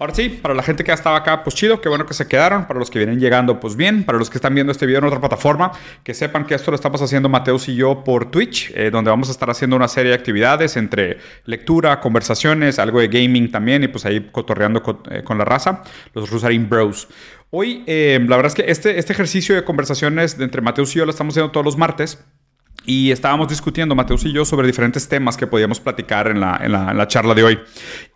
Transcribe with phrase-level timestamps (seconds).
[0.00, 2.26] Ahora sí, para la gente que ha estado acá, pues chido, qué bueno que se
[2.26, 2.66] quedaron.
[2.66, 4.04] Para los que vienen llegando, pues bien.
[4.04, 5.72] Para los que están viendo este video en otra plataforma,
[6.02, 9.28] que sepan que esto lo estamos haciendo Mateus y yo por Twitch, eh, donde vamos
[9.28, 13.88] a esestar haciendo una serie de actividades entre lectura, conversaciones, algo de gaming también, y
[13.88, 15.82] pues ahí cotorreando con, eh, con la raza,
[16.14, 17.06] los Rusarin Bros.
[17.50, 21.04] Hoy, eh, la verdad es que este, este ejercicio de conversaciones entre Mateus y yo
[21.04, 22.24] lo estamos haciendo todos los martes.
[22.90, 26.72] Y estábamos discutiendo, Mateus y yo, sobre diferentes temas que podíamos platicar en la, en
[26.72, 27.60] la, en la charla de hoy.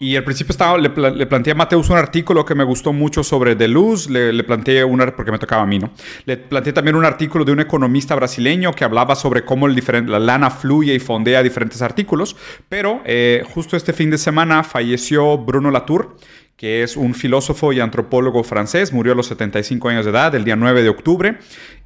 [0.01, 3.23] Y al principio estaba, le, le planteé a Mateus un artículo que me gustó mucho
[3.23, 5.93] sobre De Luz, le, le planteé una, porque me tocaba a mí, ¿no?
[6.25, 10.09] Le planteé también un artículo de un economista brasileño que hablaba sobre cómo el diferen-
[10.09, 12.35] la lana fluye y fondea diferentes artículos.
[12.69, 16.17] Pero eh, justo este fin de semana falleció Bruno Latour
[16.57, 20.45] que es un filósofo y antropólogo francés, murió a los 75 años de edad, el
[20.45, 21.39] día 9 de octubre.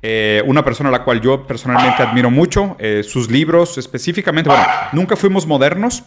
[0.03, 4.65] Eh, una persona a la cual yo personalmente admiro mucho, eh, sus libros específicamente, bueno,
[4.93, 6.05] nunca fuimos modernos.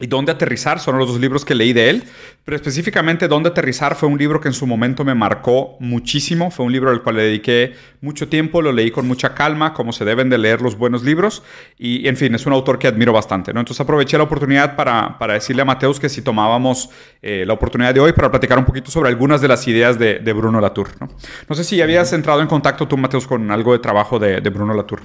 [0.00, 2.04] Y Dónde aterrizar son los dos libros que leí de él,
[2.44, 6.64] pero específicamente Dónde aterrizar fue un libro que en su momento me marcó muchísimo, fue
[6.64, 10.06] un libro al cual le dediqué mucho tiempo, lo leí con mucha calma, como se
[10.06, 11.42] deben de leer los buenos libros,
[11.76, 13.60] y en fin, es un autor que admiro bastante, ¿no?
[13.60, 16.88] Entonces aproveché la oportunidad para, para decirle a Mateus que si tomábamos
[17.20, 20.18] eh, la oportunidad de hoy para platicar un poquito sobre algunas de las ideas de,
[20.18, 21.08] de Bruno Latour, ¿no?
[21.46, 24.50] No sé si habías entrado en contacto tú, Mateus, con algo de trabajo de, de
[24.50, 25.02] Bruno Latour.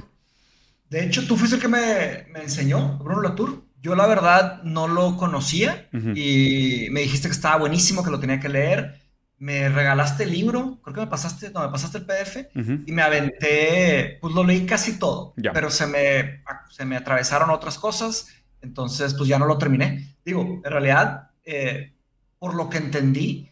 [0.89, 3.64] De hecho, tú fuiste el que me, me enseñó, Bruno Latour.
[3.86, 6.14] Yo la verdad no lo conocía Ujú.
[6.16, 9.00] y me dijiste que estaba buenísimo, que lo tenía que leer.
[9.38, 12.80] Me regalaste el libro, creo que me pasaste, no, me pasaste el PDF Ujú.
[12.88, 17.77] y me aventé, pues lo leí casi todo, pero se me, se me atravesaron otras
[17.77, 18.27] cosas,
[18.59, 20.16] entonces pues ya no lo terminé.
[20.25, 21.93] Digo, en realidad, eh,
[22.39, 23.52] por lo que entendí,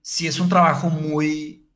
[0.00, 1.66] sí es un trabajo muy,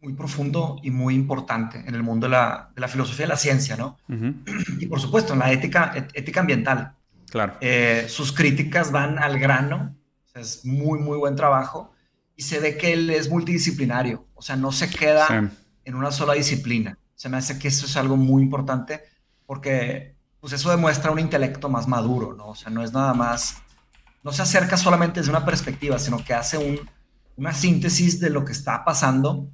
[0.00, 3.36] muy profundo y muy importante en el mundo de la, de la filosofía y la
[3.36, 3.98] ciencia, ¿no?
[4.08, 4.32] Ujú.
[4.80, 6.94] Y por supuesto, en la ética, ética ambiental.
[7.30, 7.56] Claro.
[7.60, 9.96] Eh, sus críticas van al grano,
[10.26, 11.92] o sea, es muy, muy buen trabajo
[12.36, 15.34] y se ve que él es multidisciplinario, o sea, no se queda Sí.
[15.84, 16.98] en una sola disciplina.
[17.14, 19.02] Se me hace que eso es algo muy importante
[19.46, 22.48] porque pues eso demuestra un intelecto más maduro, ¿no?
[22.48, 23.56] O sea, no es nada más,
[24.22, 26.78] no se acerca solamente desde una perspectiva, sino que hace un,
[27.36, 29.48] una síntesis de lo que está pasando.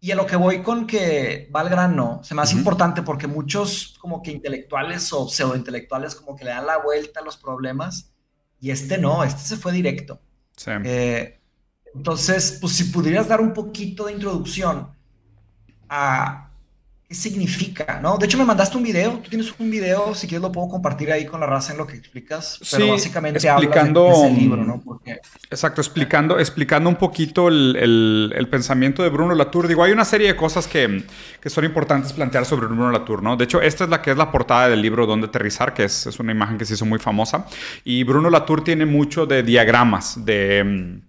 [0.00, 3.26] Y a lo que voy con que va al grano, se me hace importante porque
[3.26, 8.12] muchos como que intelectuales o pseudointelectuales como que le dan la vuelta a los problemas
[8.60, 10.20] y este no, este se fue directo.
[10.56, 10.70] Sí.
[10.84, 11.40] Eh,
[11.94, 14.92] entonces, pues si pudieras dar un poquito de introducción
[15.88, 16.47] a
[17.08, 18.18] qué significa, ¿no?
[18.18, 21.10] De hecho, me mandaste un video, tú tienes un video, si quieres lo puedo compartir
[21.12, 24.30] ahí con la raza en lo que explicas, pero Sí, básicamente explicando, hablas de ese
[24.30, 24.80] libro, ¿no?
[24.82, 25.20] Porque
[25.50, 29.66] Exacto, explicando, explicando un poquito el, el- el pensamiento de Bruno Latour.
[29.66, 31.04] Digo, hay una serie de cosas que,
[31.40, 33.36] que son importantes plantear sobre Bruno Latour, ¿no?
[33.36, 36.06] De hecho, esta es la que es la portada del libro Donde aterrizar, que es,
[36.06, 37.46] es una imagen que se hizo muy famosa.
[37.84, 41.00] Y Bruno Latour tiene mucho de diagramas, de...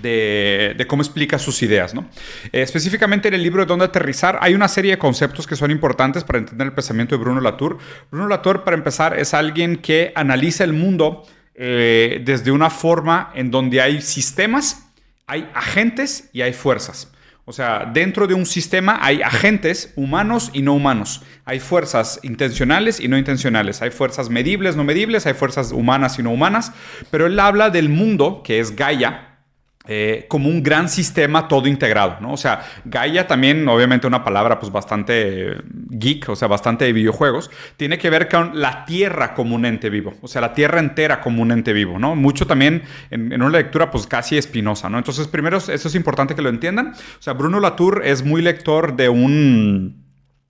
[0.00, 2.08] de, de cómo explica sus ideas, ¿no?
[2.52, 5.70] Eh, específicamente en el libro de Dónde aterrizar hay una serie de conceptos que son
[5.70, 7.78] importantes para entender el pensamiento de Bruno Latour.
[8.10, 13.50] Bruno Latour, para empezar, es alguien que analiza el mundo eh, desde una forma en
[13.50, 14.88] donde hay sistemas,
[15.26, 17.10] hay agentes y hay fuerzas.
[17.46, 21.22] O sea, dentro de un sistema hay agentes humanos y no humanos.
[21.44, 23.82] Hay fuerzas intencionales y no intencionales.
[23.82, 25.26] Hay fuerzas medibles, no medibles.
[25.26, 26.72] Hay fuerzas humanas y no humanas.
[27.10, 29.33] Pero él habla del mundo, que es Gaia,
[29.86, 32.32] eh, como un gran sistema todo integrado, ¿no?
[32.32, 35.56] O sea, Gaia también, obviamente una palabra pues bastante eh,
[35.90, 39.90] geek, o sea, bastante de videojuegos, tiene que ver con la Tierra como un ente
[39.90, 42.16] vivo, o sea, la Tierra entera como un ente vivo, ¿no?
[42.16, 44.96] Mucho también en, en una lectura pues casi espinosa, ¿no?
[44.96, 46.94] Entonces, primero, eso es importante que lo entiendan.
[46.94, 50.03] O sea, Bruno Latour es muy lector de un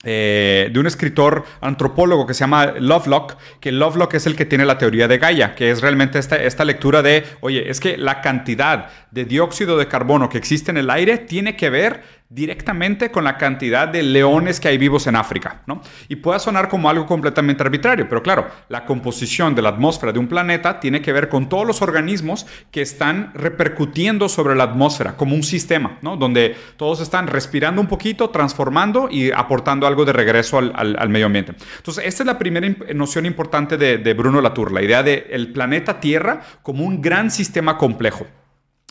[0.04, 4.64] eh, de un escritor antropólogo que se llama Lovelock, que Lovelock es el que tiene
[4.64, 8.20] la teoría de Gaia, que es realmente esta, esta lectura de, oye, es que la
[8.20, 12.02] cantidad de dióxido de carbono que existe en el aire tiene que ver
[12.34, 15.80] directamente con la cantidad de leones que hay vivos en África, ¿no?
[16.08, 20.18] Y puede sonar como algo completamente arbitrario, pero claro, la composición de la atmósfera de
[20.18, 25.16] un planeta tiene que ver con todos los organismos que están repercutiendo sobre la atmósfera,
[25.16, 26.16] como un sistema, ¿no?
[26.16, 31.08] Donde todos están respirando un poquito, transformando y aportando algo de regreso al, al- al
[31.10, 31.54] medio ambiente.
[31.76, 35.24] Entonces, esta es la primera imp- noción importante de, de Bruno Latour, la idea del
[35.30, 38.26] el planeta Tierra como un gran sistema complejo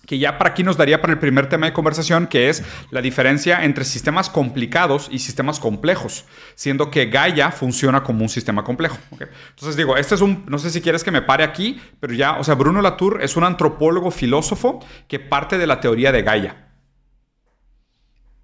[0.06, 2.62] que ya para aquí nos daría para el primer tema de conversación, que es
[2.92, 8.66] la diferencia entre sistemas complicados y sistemas complejos, siendo que Gaia funciona como un sistema
[8.66, 8.98] complejo.
[9.12, 12.34] Entonces digo, este es un, no sé si quieres que me pare aquí, pero ya,
[12.38, 16.68] o sea, Bruno Latour es un antropólogo filósofo que parte de la teoría de Gaia.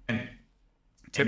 [0.08, 0.40] Bien.
[1.12, 1.22] Sí.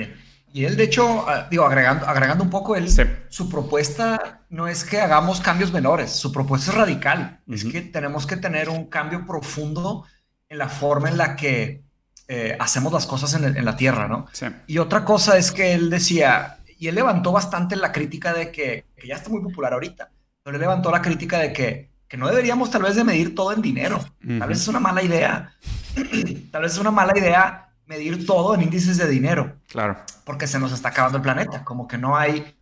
[0.53, 2.89] Y él, de hecho, ah, digo, agregando, agregando un poco, él,
[3.29, 7.41] su propuesta no es que hagamos cambios menores, su propuesta es radical.
[7.49, 10.05] Es que tenemos que tener un cambio profundo
[10.49, 11.83] en la forma en la que
[12.29, 14.27] eh, hacemos las cosas en, la Tierra, ¿no?
[14.67, 18.85] Y otra cosa es que él decía, y él levantó bastante la crítica de que,
[18.95, 20.11] que ya está muy popular ahorita,
[20.43, 23.53] pero él levantó la crítica de que, que no deberíamos tal vez de medir todo
[23.53, 23.99] en dinero.
[24.39, 25.55] Tal vez es una mala idea.
[26.51, 29.57] tal vez es una mala idea medir todo en índices de dinero.
[29.69, 29.97] Claro.
[30.25, 31.65] Porque se nos está acabando el planeta.
[31.65, 32.57] Como que no hay,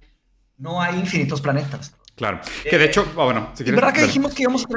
[0.56, 1.94] no hay infinitos planetas.
[2.16, 2.40] Claro.
[2.68, 3.80] Que de hecho, ah, bueno, si quieres.
[3.80, 4.68] ¿Verdad que dijimos que íbamos a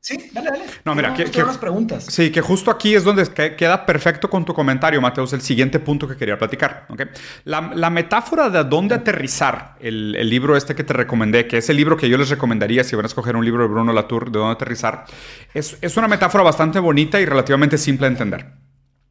[0.00, 0.64] Sí, dale, dale.
[0.84, 2.04] No, mira, que, que, preguntas.
[2.04, 6.06] Sí, que justo aquí es donde queda perfecto con tu comentario, Mateus, el siguiente punto
[6.06, 6.86] que quería platicar.
[6.88, 7.08] ¿okay?
[7.44, 11.76] La, metáfora de dónde aterrizar el, el, libro este que te recomendé, que es el
[11.76, 14.38] libro que yo les recomendaría si van a escoger un libro de Bruno Latour, de
[14.38, 15.04] dónde aterrizar,
[15.52, 18.67] es, es una metáfora bastante bonita y relativamente simple de entender.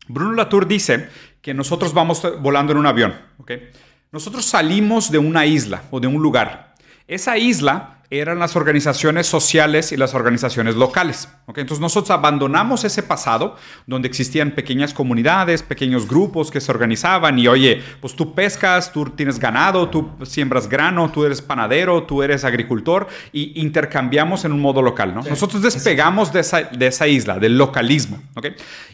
[0.07, 1.09] Bruno Latour dice
[1.41, 3.15] que nosotros vamos volando en un avión.
[3.37, 3.69] ¿okay?
[4.11, 6.75] Nosotros salimos de una isla o de un lugar.
[7.07, 11.27] Esa isla eran las organizaciones sociales y las organizaciones locales.
[11.47, 17.47] Entonces nosotros abandonamos ese pasado donde existían pequeñas comunidades, pequeños grupos que se organizaban y
[17.49, 22.45] oye, pues tú pescas, tú tienes ganado, tú siembras grano, tú eres panadero, tú eres
[22.45, 25.13] agricultor y intercambiamos en un modo local.
[25.13, 28.21] nosotros despegamos de esa, de esa, isla, del localismo.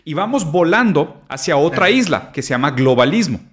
[0.04, 3.53] Y vamos volando hacia otra isla que se llama globalismo.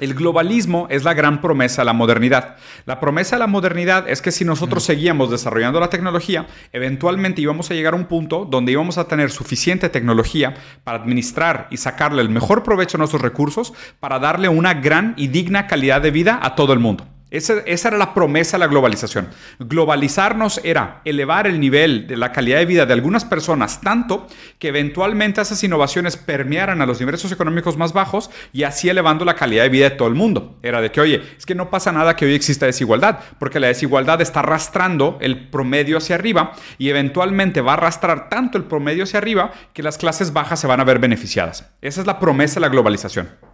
[0.00, 2.56] El globalismo es la gran promesa de la modernidad.
[2.84, 7.70] La promesa de la modernidad es que si nosotros seguíamos desarrollando la tecnología, eventualmente íbamos
[7.70, 12.22] a llegar a un punto donde íbamos a tener suficiente tecnología para administrar y sacarle
[12.22, 16.40] el mejor provecho a nuestros recursos para darle una gran y digna calidad de vida
[16.42, 17.13] a todo el mundo.
[17.34, 19.26] Esa, era la promesa de la globalización.
[19.58, 24.28] Globalizarnos era elevar el nivel de la calidad de vida de algunas personas tanto
[24.60, 29.34] que eventualmente esas innovaciones permearan a los niveles económicos más bajos y así elevando la
[29.34, 30.60] calidad de vida de todo el mundo.
[30.62, 33.66] Era de que, oye, es que no pasa nada que hoy exista desigualdad, porque la
[33.66, 39.02] desigualdad está arrastrando el promedio hacia arriba y eventualmente va a arrastrar tanto el promedio
[39.02, 41.68] hacia arriba que las clases bajas se van a ver beneficiadas.
[41.82, 43.53] Esa es la promesa de la globalización.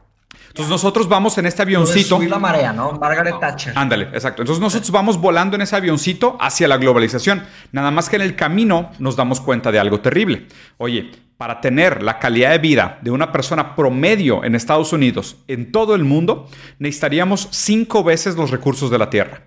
[0.50, 2.16] Entonces nosotros vamos en este avioncito.
[2.16, 2.92] Subir la marea, ¿no?
[2.92, 3.72] Margaret Thatcher.
[3.76, 4.42] Ándale, exacto.
[4.42, 7.44] Entonces nosotros vamos volando en ese avioncito hacia la globalización.
[7.70, 10.48] Nada más que en el camino nos damos cuenta de algo terrible.
[10.76, 15.70] Oye, para tener la calidad de vida de una persona promedio en Estados Unidos, en
[15.70, 16.48] todo el mundo,
[16.80, 19.42] necesitaríamos cinco veces los recursos de la Tierra.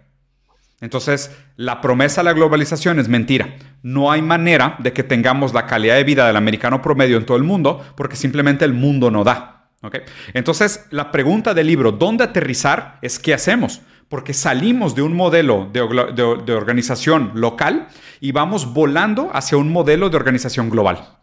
[0.79, 3.55] Entonces, la promesa de la globalización es mentira.
[3.83, 7.35] No hay manera de que tengamos la calidad de vida del americano promedio en todo
[7.35, 9.62] el mundo porque simplemente el mundo no da.
[10.33, 12.99] Entonces, la pregunta del libro, ¿dónde aterrizar?
[13.01, 13.81] es ¿qué hacemos?
[14.07, 15.81] Porque salimos de un modelo de,
[16.53, 17.87] organización local
[18.19, 21.22] y vamos volando hacia un modelo de organización global.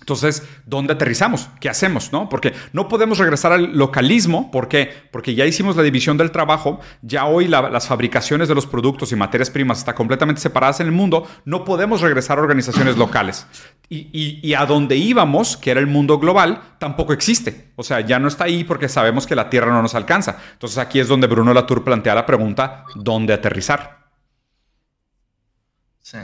[0.00, 1.48] Entonces, ¿dónde aterrizamos?
[1.60, 2.12] ¿Qué hacemos?
[2.12, 2.28] ¿no?
[2.28, 4.50] Porque no podemos regresar al localismo.
[4.50, 4.90] ¿Por qué?
[5.10, 6.80] Porque ya hicimos la división del trabajo.
[7.02, 10.92] Ya hoy las fabricaciones de los productos y materias primas están completamente separadas en el
[10.92, 11.26] mundo.
[11.44, 13.46] No podemos regresar a organizaciones locales.
[13.88, 17.72] Y, a donde íbamos, que era el mundo global, tampoco existe.
[17.76, 20.38] O sea, ya no está ahí porque sabemos que la Tierra no nos alcanza.
[20.52, 24.00] Entonces aquí es donde Bruno Latour plantea la pregunta, ¿dónde aterrizar?
[26.00, 26.18] Sí.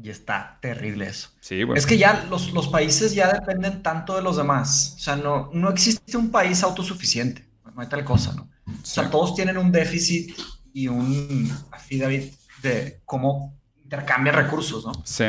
[0.00, 1.30] Y está terrible eso.
[1.40, 4.94] Sí, Es que ya los, los, países ya dependen tanto de los demás.
[4.96, 7.48] O sea, no, no existe un país autosuficiente.
[7.74, 8.48] No hay tal cosa, ¿no?
[8.66, 10.36] O sea, todos tienen un déficit
[10.72, 14.92] y un affidavit de cómo intercambian recursos, ¿no?
[15.04, 15.24] Sí.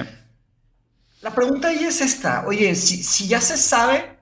[1.21, 2.45] La pregunta ahí es esta.
[2.45, 4.19] Oye, si, si ya se sabe,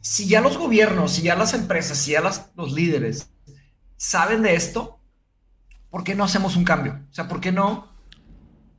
[0.00, 3.30] si ya los gobiernos, si ya las empresas, si ya las, los líderes
[3.96, 5.00] saben de esto,
[5.90, 7.00] ¿por qué no hacemos un cambio?
[7.10, 7.93] O sea, ¿por qué no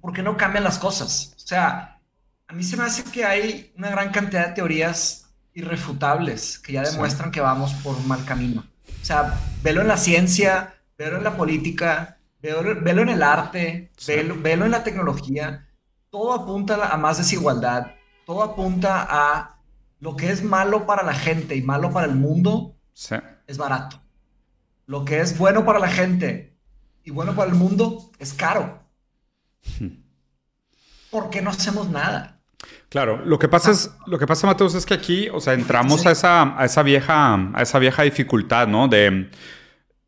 [0.06, 1.34] porque no cambian las cosas.
[1.36, 2.00] O sea,
[2.48, 6.84] a mí se me hace que hay una gran cantidad de teorías irrefutables que ya
[6.84, 8.64] demuestran que vamos por un mal camino.
[9.02, 9.34] O sea,
[9.64, 14.84] velo en la ciencia, velo en la política, velo, en el arte, velo, en la
[14.84, 15.68] tecnología.
[16.12, 17.88] Todo apunta a más desigualdad,
[18.28, 19.58] todo apunta a
[20.02, 22.76] lo que es malo para la gente y malo para el mundo
[23.48, 24.00] es barato.
[24.86, 26.56] Lo que es bueno para la gente
[27.04, 28.85] y bueno para el mundo es caro.
[31.10, 32.40] ¿Por qué no hacemos nada?
[32.90, 36.06] Claro, lo que pasa es, lo que pasa, Mateus, es que aquí, o sea, entramos
[36.06, 38.88] a, esa, a esa vieja, a esa vieja dificultad, ¿no?
[38.88, 39.30] De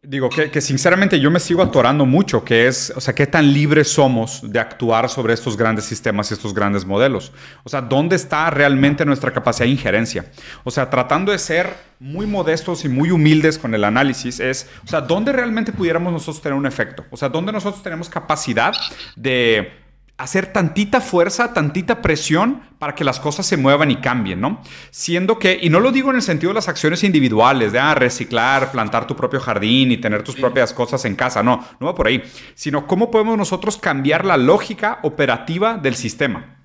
[0.10, 3.90] Digo que, sinceramente yo me sigo atorando mucho, que es, o sea, qué tan libres
[3.90, 7.34] somos de actuar sobre estos grandes sistemas y estos grandes modelos.
[7.66, 10.32] O sea, ¿dónde está realmente nuestra capacidad de injerencia?
[10.64, 14.88] O sea, tratando de ser muy modestos y muy humildes con el análisis, es, o
[14.88, 17.04] sea, ¿dónde realmente pudiéramos nosotros tener un efecto?
[17.12, 18.72] O sea, ¿dónde nosotros tenemos capacidad
[19.18, 19.87] de
[20.18, 24.62] hacer tantita fuerza, tantita presión para que las cosas se muevan y cambien, ¿no?
[24.90, 27.94] Siendo que, y no lo digo en el sentido de las acciones individuales, de ah,
[27.94, 31.96] reciclar, plantar tu propio jardín y tener tus propias cosas en casa, no, no va
[31.96, 32.24] por ahí,
[32.56, 36.56] sino cómo podemos nosotros cambiar la lógica operativa del sistema.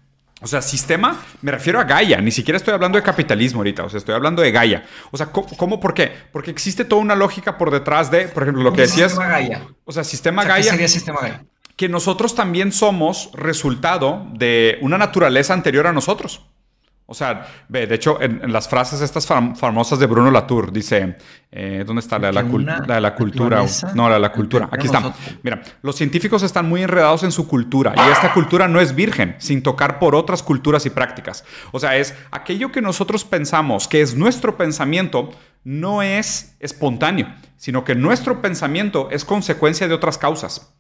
[0.41, 3.89] O sea, sistema, me refiero a Gaia, ni siquiera estoy hablando de capitalismo ahorita, o
[3.89, 4.85] sea, estoy hablando de Gaia.
[5.13, 5.79] O sea, ¿cómo?
[5.79, 6.11] ¿Por qué?
[6.33, 9.13] Porque existe toda una lógica por detrás de, por ejemplo, lo que decías.
[9.13, 9.69] Sistema Gaia.
[9.85, 10.65] O sea, sistema Gaia.
[10.65, 11.45] ¿Qué sería sistema Gaia?
[11.83, 16.43] Que nosotros también somos resultado de una naturaleza anterior a nosotros.
[17.07, 21.17] O sea, ve, de hecho, en, las frases estas famosas de Bruno Latour, dice,
[21.51, 23.65] eh, ¿dónde está la, la, de la cultura?
[23.97, 24.69] No, la de la cultura.
[24.71, 25.13] Aquí está.
[25.43, 29.35] Mira, los científicos están muy enredados en su cultura y esta cultura no es virgen,
[29.39, 31.45] sin tocar por otras culturas y prácticas.
[31.73, 35.31] O sea, es aquello que nosotros pensamos que es nuestro pensamiento,
[35.65, 40.73] no es espontáneo, sino que nuestro pensamiento es consecuencia de otras causas.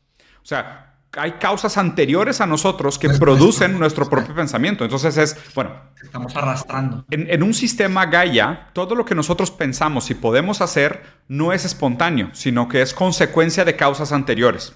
[0.42, 4.84] O sea, hay causas anteriores a nosotros que producen nuestro propio pensamiento.
[4.84, 5.72] Entonces es, bueno.
[6.02, 7.04] Estamos arrastrando.
[7.10, 12.30] En, un sistema Gaia, todo lo que nosotros pensamos y podemos hacer no es espontáneo,
[12.32, 14.74] sino que es consecuencia de causas anteriores.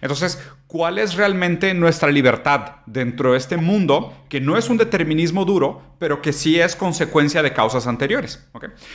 [0.00, 5.44] Entonces, ¿cuál es realmente nuestra libertad dentro de este mundo que no es un determinismo
[5.44, 8.48] duro, pero que sí es consecuencia de causas anteriores?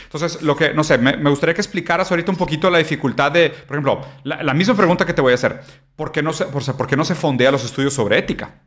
[0.04, 3.50] Entonces, lo que, no sé, me, gustaría que explicaras ahorita un poquito la dificultad de,
[3.50, 5.60] por ejemplo, la, misma pregunta que te voy a hacer.
[5.94, 8.62] ¿Por qué no se, ¿por qué no se fondea los estudios sobre ética?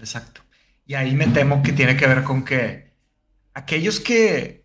[0.00, 0.42] exacto.
[0.86, 2.92] Y ahí me temo que tiene que ver con que
[3.54, 4.63] aquellos que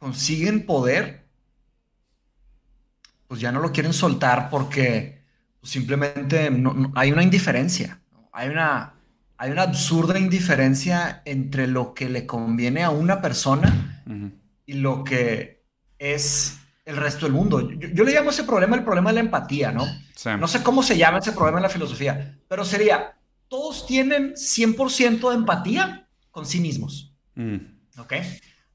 [0.00, 1.26] consiguen poder,
[3.28, 5.22] pues ya no lo quieren soltar porque
[5.60, 6.50] pues, simplemente
[6.96, 8.00] hay una indiferencia,
[8.32, 8.94] hay una,
[9.36, 14.02] hay una absurda indiferencia entre lo que le conviene a una persona
[14.66, 15.62] y lo que
[15.98, 17.70] es el resto del mundo.
[17.70, 19.86] Yo, le llamo ese problema el problema de la empatía, ¿no?
[20.38, 25.28] No sé cómo se llama ese problema en la filosofía, pero sería, todos tienen 100%
[25.28, 27.14] de empatía con sí mismos.
[27.34, 27.56] Mm.
[27.98, 28.14] ¿Ok?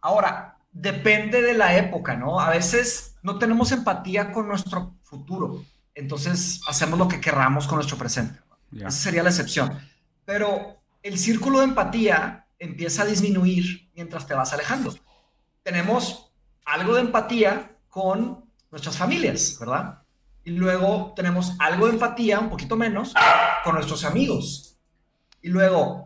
[0.02, 2.40] Ahora, depende de la época, ¿no?
[2.40, 5.64] A veces no tenemos empatía con nuestro futuro,
[5.96, 8.40] entonces hacemos lo que querramos con nuestro presente.
[8.76, 9.80] Esa sería la excepción.
[10.26, 14.94] Pero el círculo de empatía empieza a disminuir mientras te vas alejando.
[15.64, 16.34] Tenemos
[16.66, 20.02] algo de empatía con nuestras familias, ¿verdad?
[20.44, 23.14] Y luego tenemos algo de empatía, un poquito menos,
[23.64, 24.78] con nuestros amigos.
[25.42, 26.05] Y luego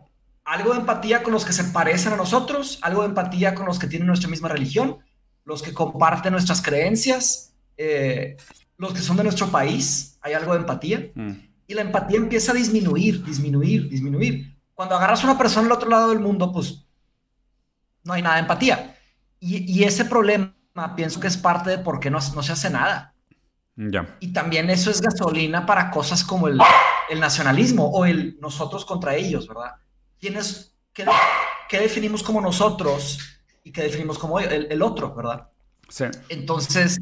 [0.50, 3.78] algo de empatía con los que se parecen a nosotros, algo de empatía con los
[3.78, 4.98] que tienen nuestra misma religión,
[5.44, 8.36] los que comparten nuestras creencias, eh,
[8.76, 11.12] los que son de nuestro país, hay algo de empatía.
[11.14, 11.32] Mm.
[11.68, 14.56] Y la empatía empieza a disminuir, disminuir, disminuir.
[14.74, 16.84] Cuando agarras a una persona al otro lado del mundo, pues
[18.02, 18.96] no hay nada de empatía.
[19.38, 20.52] Y, y ese problema
[20.96, 23.14] pienso que es parte de por qué no, no se hace nada.
[23.76, 24.16] Ya.
[24.18, 26.58] Y también eso es gasolina para cosas como el,
[27.08, 29.76] el nacionalismo o el nosotros contra ellos, ¿verdad?
[30.20, 31.06] ¿Quiénes, qué,
[31.68, 33.18] qué, definimos como nosotros
[33.64, 35.48] y qué definimos como el, el otro, ¿verdad?
[35.88, 36.04] Sí.
[36.28, 37.00] Entonces,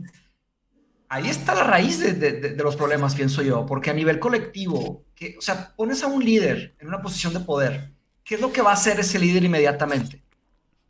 [1.08, 5.04] ahí está la raíz de, de, de, los problemas, pienso yo, porque a nivel colectivo,
[5.14, 7.92] que, o sea, pones a un líder en una posición de poder,
[8.24, 10.22] ¿qué es lo que va a hacer ese líder inmediatamente?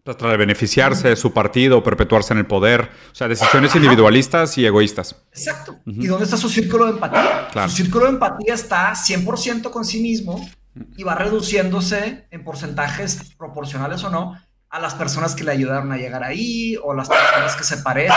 [0.02, 2.88] Tratar de beneficiarse de su partido, perpetuarse en el poder.
[3.12, 5.14] O sea, decisiones individualistas y egoístas.
[5.30, 5.80] Exacto.
[5.84, 7.68] ¿Y dónde está su círculo de empatía?
[7.68, 10.48] Su círculo de empatía está 100% con sí mismo
[10.96, 15.96] y va reduciéndose en porcentajes proporcionales o no a las personas que le ayudaron a
[15.96, 18.14] llegar ahí o las personas que se parecen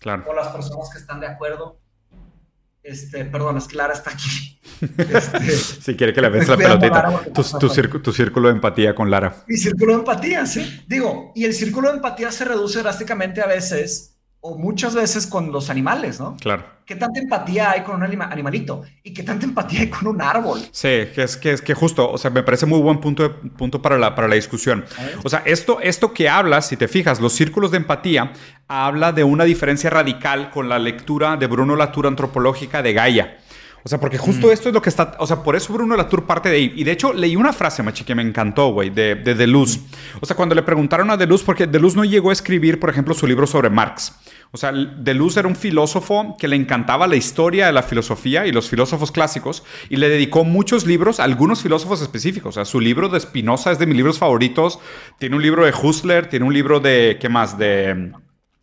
[0.00, 0.24] claro.
[0.28, 1.80] o las personas que están de acuerdo.
[2.82, 4.52] Este, perdón, es Clara está aquí.
[4.98, 7.22] Este, si quiere que le veas la pelotita.
[7.32, 9.34] Tu, círculo de empatía con Lara.
[9.46, 10.84] Mi círculo de empatía, sí.
[10.86, 14.15] Digo, y el círculo de empatía se reduce drásticamente a veces
[14.46, 16.36] o muchas veces con los animales, ¿no?
[16.36, 16.62] Claro.
[16.84, 18.82] ¿Qué tanta empatía hay con un animalito?
[19.02, 20.60] ¿Y qué tanta empatía hay con un árbol?
[20.70, 23.82] Sí, que es que, es que justo, o sea, me parece muy buen punto, punto
[23.82, 24.84] para, la, para la discusión.
[25.24, 28.32] O sea, esto, esto que hablas, si te fijas, los círculos de empatía,
[28.68, 33.38] habla de una diferencia radical con la lectura de Bruno Latour antropológica de Gaia.
[33.86, 34.50] O sea, porque justo mm.
[34.50, 35.14] esto es lo que está.
[35.20, 36.72] O sea, por eso Bruno Latour parte de ahí.
[36.74, 39.78] Y de hecho, leí una frase, Machi, que me encantó, güey, de, de Deleuze.
[40.20, 43.14] O sea, cuando le preguntaron a Deleuze, porque Deleuze no llegó a escribir, por ejemplo,
[43.14, 44.12] su libro sobre Marx.
[44.50, 48.50] O sea, Deleuze era un filósofo que le encantaba la historia de la filosofía y
[48.50, 52.48] los filósofos clásicos y le dedicó muchos libros a algunos filósofos específicos.
[52.48, 54.80] O sea, su libro de Spinoza es de mis libros favoritos.
[55.20, 57.56] Tiene un libro de Husserl, tiene un libro de, ¿qué más?
[57.56, 58.10] De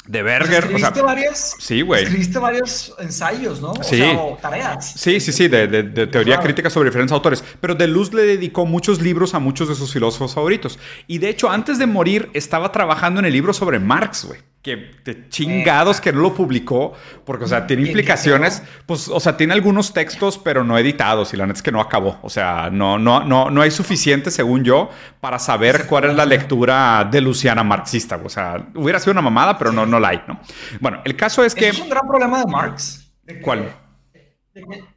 [0.08, 0.64] de Berger.
[0.66, 1.56] ¿Escribiste varias?
[1.60, 2.04] Sí, güey.
[2.04, 3.74] Escribiste varios ensayos, ¿no?
[3.82, 4.02] Sí.
[4.02, 4.94] O, tareas.
[4.96, 7.44] Sí, sí, sí, de, de, teoría crítica sobre diferentes autores.
[7.62, 10.80] Pero Deleuze le dedicó muchos libros a muchos de sus filósofos favoritos.
[11.08, 14.40] Y de hecho, antes de morir, estaba trabajando en el libro sobre Marx, güey.
[14.64, 16.94] Que de chingados que no lo publicó,
[17.26, 21.38] porque, o sea, tiene implicaciones, pues, o sea, tiene algunos textos, pero no editados, y
[21.38, 22.18] la neta es que no acabó.
[22.22, 24.90] O sea, no, no, no, no hay suficiente, según yo,
[25.20, 28.22] para saber cuál es la lectura de Luciana marxista.
[28.24, 30.40] O sea, hubiera sido una mamada, pero no, no la hay, ¿no?
[30.80, 31.68] Bueno, el caso es que...
[31.68, 33.12] Es un gran problema de Marx.
[33.42, 33.70] ¿Cuál?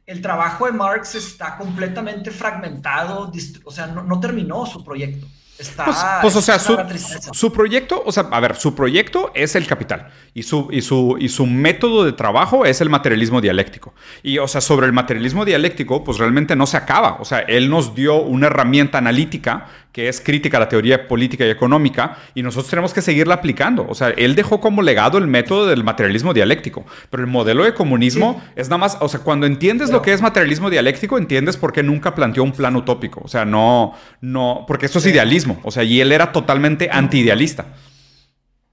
[0.05, 3.31] el trabajo de Marx está completamente fragmentado,
[3.63, 5.25] o sea, no terminó su proyecto.
[5.59, 9.65] Está, pues, pues o sea, su, proyecto, o sea, a ver, su proyecto es el
[9.65, 13.93] capital y su, y, su, y su método de trabajo es el materialismo dialéctico.
[14.21, 17.17] Y, o sea, sobre el materialismo dialéctico, pues realmente no se acaba.
[17.19, 19.65] O sea, él nos dio una herramienta analítica
[19.97, 23.87] que es crítica a la teoría política y económica, y nosotros tenemos que seguirla aplicando.
[23.89, 27.73] O sea, él dejó como legado el método del materialismo dialéctico, pero el modelo de
[27.73, 31.73] comunismo es nada más, o sea, cuando entiendes lo que es materialismo dialéctico, entiendes por
[31.73, 33.21] qué nunca planteó un plan utópico.
[33.23, 35.46] O sea, no, no, porque eso es idealismo.
[35.63, 37.65] O sea, y él era totalmente anti-idealista.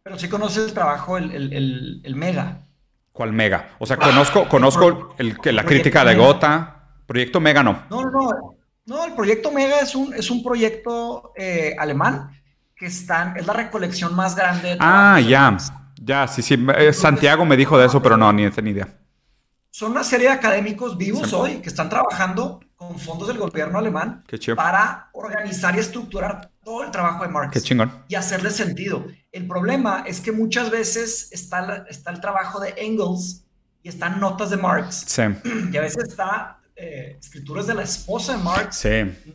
[0.02, 1.32] Pero sí conoces el trabajo, el,
[2.04, 2.58] el, Mega.
[3.12, 3.70] ¿Cuál Mega?
[3.78, 6.90] O sea, conozco, conozco el, la crítica de Gota.
[7.06, 7.84] Proyecto Mega no.
[7.90, 8.54] No, no, no.
[8.86, 12.30] No, el proyecto Mega es un, es un proyecto eh, alemán
[12.76, 14.70] que están, es la recolección más grande.
[14.70, 15.56] De ah, ya,
[16.02, 16.58] ya, sí, sí.
[16.76, 18.88] Eh, Santiago me dijo de eso, pero no, ni, ni idea.
[19.70, 24.24] Son una serie de académicos vivos hoy que están trabajando con fondos del gobierno alemán
[24.56, 27.52] para organizar y estructurar todo el trabajo de Marx.
[28.08, 29.06] Y hacerle sentido.
[29.32, 33.44] El problema es que muchas veces está, está el trabajo de Engels
[33.82, 35.04] y están notas de Marx.
[35.06, 35.22] Sí.
[35.72, 38.78] Y a veces está eh, escrituras de la esposa de Marx.
[38.78, 38.88] Sí.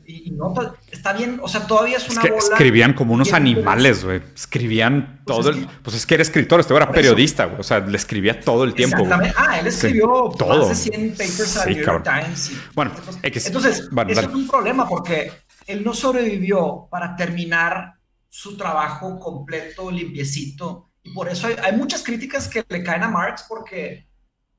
[0.06, 0.54] Y, no,
[0.92, 4.22] está bien, o sea, todavía es una es que Escribían como unos animales, güey.
[4.36, 5.66] Escribían pues todo el...
[5.82, 7.62] Pues es que era escritor, este era periodista, güey.
[7.62, 9.08] O sea, le escribía todo el tiempo.
[9.38, 10.68] Ah, él escribió todo.
[10.68, 12.52] más de 100 papers a New York Times.
[12.74, 12.92] bueno,
[13.24, 15.32] entonces, eso es un problema porque
[15.66, 17.94] él no sobrevivió para terminar
[18.28, 20.92] su trabajo completo, limpiecito.
[21.04, 24.10] Y por eso hay, hay muchas críticas que le caen a Marx porque,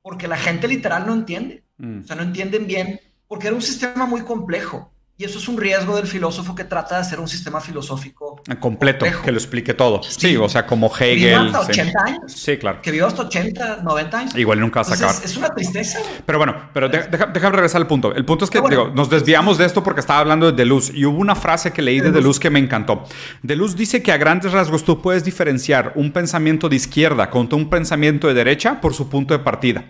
[0.01, 1.65] porque la gente literal no entiende.
[1.81, 2.01] Mm.
[2.05, 4.93] O sea, no entienden bien, porque era un sistema muy complejo.
[5.21, 9.05] Y eso es un riesgo del filósofo que trata de hacer un sistema filosófico completo,
[9.23, 10.03] que lo explique todo.
[10.03, 11.35] Sí, o sea, como Hegel.
[11.35, 12.33] hasta 80 años.
[12.33, 12.81] Sí, claro.
[12.81, 14.35] Que vivió hasta 80, 90 años.
[14.35, 15.15] Igual nunca va a sacar.
[15.23, 15.99] Es una tristeza.
[16.25, 18.15] Pero bueno, pero déjame regresar al punto.
[18.15, 21.05] El punto es que digo, nos desviamos de esto porque estaba hablando de Deleuze y
[21.05, 23.05] hubo una frase que leí de Deleuze que me encantó.
[23.43, 27.69] Deleuze dice que a grandes rasgos tú puedes diferenciar un pensamiento de izquierda contra un
[27.69, 29.85] pensamiento de derecha por su punto de partida.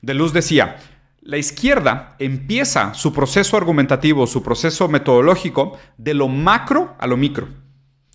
[0.00, 0.78] Deleuze decía,
[1.22, 7.48] la izquierda empieza su proceso argumentativo, su proceso metodológico de lo macro a lo micro.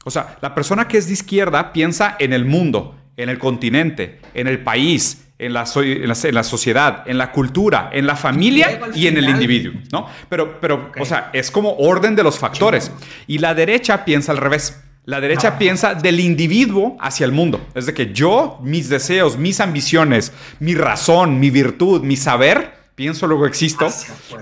[0.06, 4.20] O sea, la persona que es de izquierda piensa en el mundo, en el continente,
[4.34, 9.30] en el país, en la, sociedad, en la cultura, en la familia y en el
[9.30, 10.08] individuo, ¿no?
[10.30, 12.92] Pero, pero o sea, es como orden de los factores.
[13.28, 14.82] Y la derecha piensa al revés.
[15.04, 15.58] La derecha ah.
[15.58, 17.68] piensa del individuo hacia el mundo.
[17.76, 23.28] Es de que yo, mis deseos, mis ambiciones, mi razón, mi virtud, mi saber, pienso,
[23.28, 23.88] luego existo,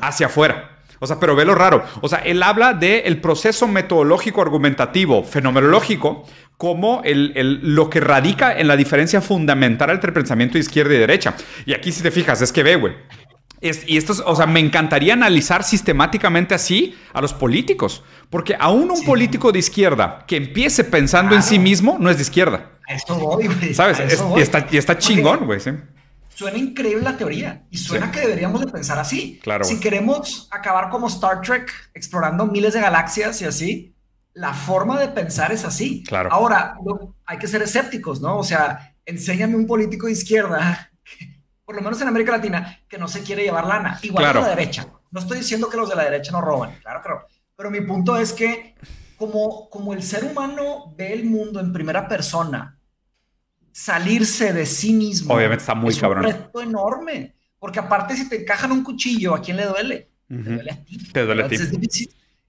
[0.01, 0.69] hacia afuera.
[0.99, 1.83] O sea, pero ve lo raro.
[1.99, 8.69] O sea, él habla del proceso metodológico, argumentativo, fenomenológico, como el, lo que radica en
[8.69, 11.35] la diferencia fundamental entre el pensamiento de izquierda y derecha.
[11.65, 12.93] Y aquí, si te fijas, es que ve, güey.
[13.59, 19.03] y esto, o sea, me encantaría analizar sistemáticamente así a los políticos, porque aún un
[19.03, 22.69] político de izquierda que empiece pensando en sí mismo no es de izquierda.
[22.87, 23.73] A voy, güey.
[23.73, 24.01] ¿Sabes?
[24.37, 25.59] Y, está, y está chingón, güey.
[25.59, 25.71] ¿sí?
[26.33, 29.39] Suena increíble la teoría y suena que deberíamos de pensar así.
[29.41, 29.63] Claro.
[29.63, 33.95] Si queremos acabar como Star Trek, explorando miles de galaxias y así,
[34.33, 36.03] la forma de pensar es así.
[36.03, 36.31] Claro.
[36.31, 36.75] Ahora,
[37.25, 38.37] hay que ser escépticos, ¿no?
[38.37, 40.91] O sea, enséñame un político de izquierda,
[41.65, 43.99] por lo menos en América Latina, que no se quiere llevar lana.
[44.01, 44.87] Igual que la derecha.
[45.11, 47.27] No estoy diciendo que los de la derecha no roban, claro, claro.
[47.55, 48.75] Pero mi punto es que
[49.17, 52.79] como, como el ser humano ve el mundo en primera persona
[53.73, 55.33] salirse de sí mismo.
[55.33, 56.25] Obviamente está muy cabrón.
[56.25, 57.35] Es un reto enorme.
[57.59, 60.09] Porque aparte, si te encajan un cuchillo, ¿a quién le duele?
[60.27, 60.97] Te duele a ti.
[61.11, 61.55] Te duele a ti.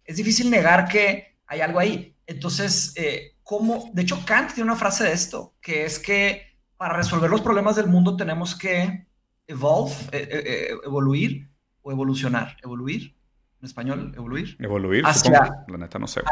[0.05, 2.15] Es difícil, negar que hay algo ahí.
[2.27, 3.91] Entonces, eh, ¿cómo?
[3.95, 7.77] De hecho, Kant tiene una frase de esto, que es que para resolver los problemas
[7.77, 9.07] del mundo tenemos que
[9.47, 11.49] evolve, eh, eh, evoluir
[11.83, 12.57] o evolucionar.
[12.63, 13.17] Evoluir,
[13.61, 14.57] en español, evoluir.
[14.59, 16.23] Evoluir, hacia, La neta no sé.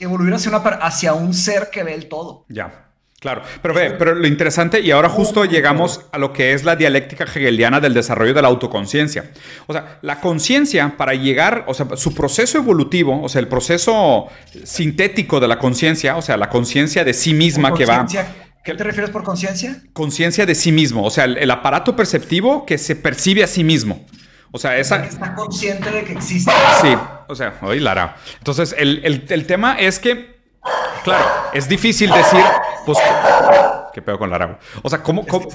[0.00, 2.46] evoluir hacia, una, hacia un ser que ve el todo.
[2.48, 2.91] Ya.
[3.22, 6.74] Claro, pero ve, pero lo interesante, y ahora justo llegamos a lo que es la
[6.74, 9.30] dialéctica hegeliana del desarrollo de la autoconciencia.
[9.68, 14.26] O sea, la conciencia para llegar, o sea, su proceso evolutivo, o sea, el proceso
[14.64, 18.04] sintético de la conciencia, o sea, la conciencia de sí misma que va...
[18.64, 19.80] ¿Qué te refieres por conciencia?
[19.92, 24.04] Conciencia de sí mismo, o sea, el, aparato perceptivo que se percibe a sí mismo.
[24.50, 25.00] O sea, esa...
[25.00, 26.50] que está consciente de que existe.
[26.80, 26.92] Sí,
[27.28, 28.16] o sea, oye, Lara.
[28.38, 30.41] Entonces, el, el tema es que
[31.04, 32.44] Claro, es difícil decir,
[32.86, 32.98] pues,
[33.92, 34.58] qué pedo con Larago.
[34.82, 35.48] O sea, ¿cómo, cómo,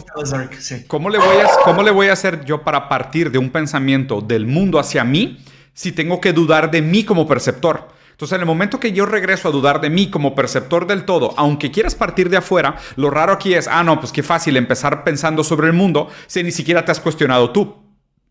[0.87, 4.21] ¿cómo, le voy a, ¿cómo le voy a hacer yo para partir de un pensamiento
[4.21, 5.43] del mundo hacia mí
[5.73, 7.87] si tengo que dudar de mí como perceptor?
[8.11, 11.33] Entonces, en el momento que yo regreso a dudar de mí como perceptor del todo,
[11.37, 15.03] aunque quieras partir de afuera, lo raro aquí es, ah, no, pues qué fácil empezar
[15.03, 17.86] pensando sobre el mundo si ni siquiera te has cuestionado tú.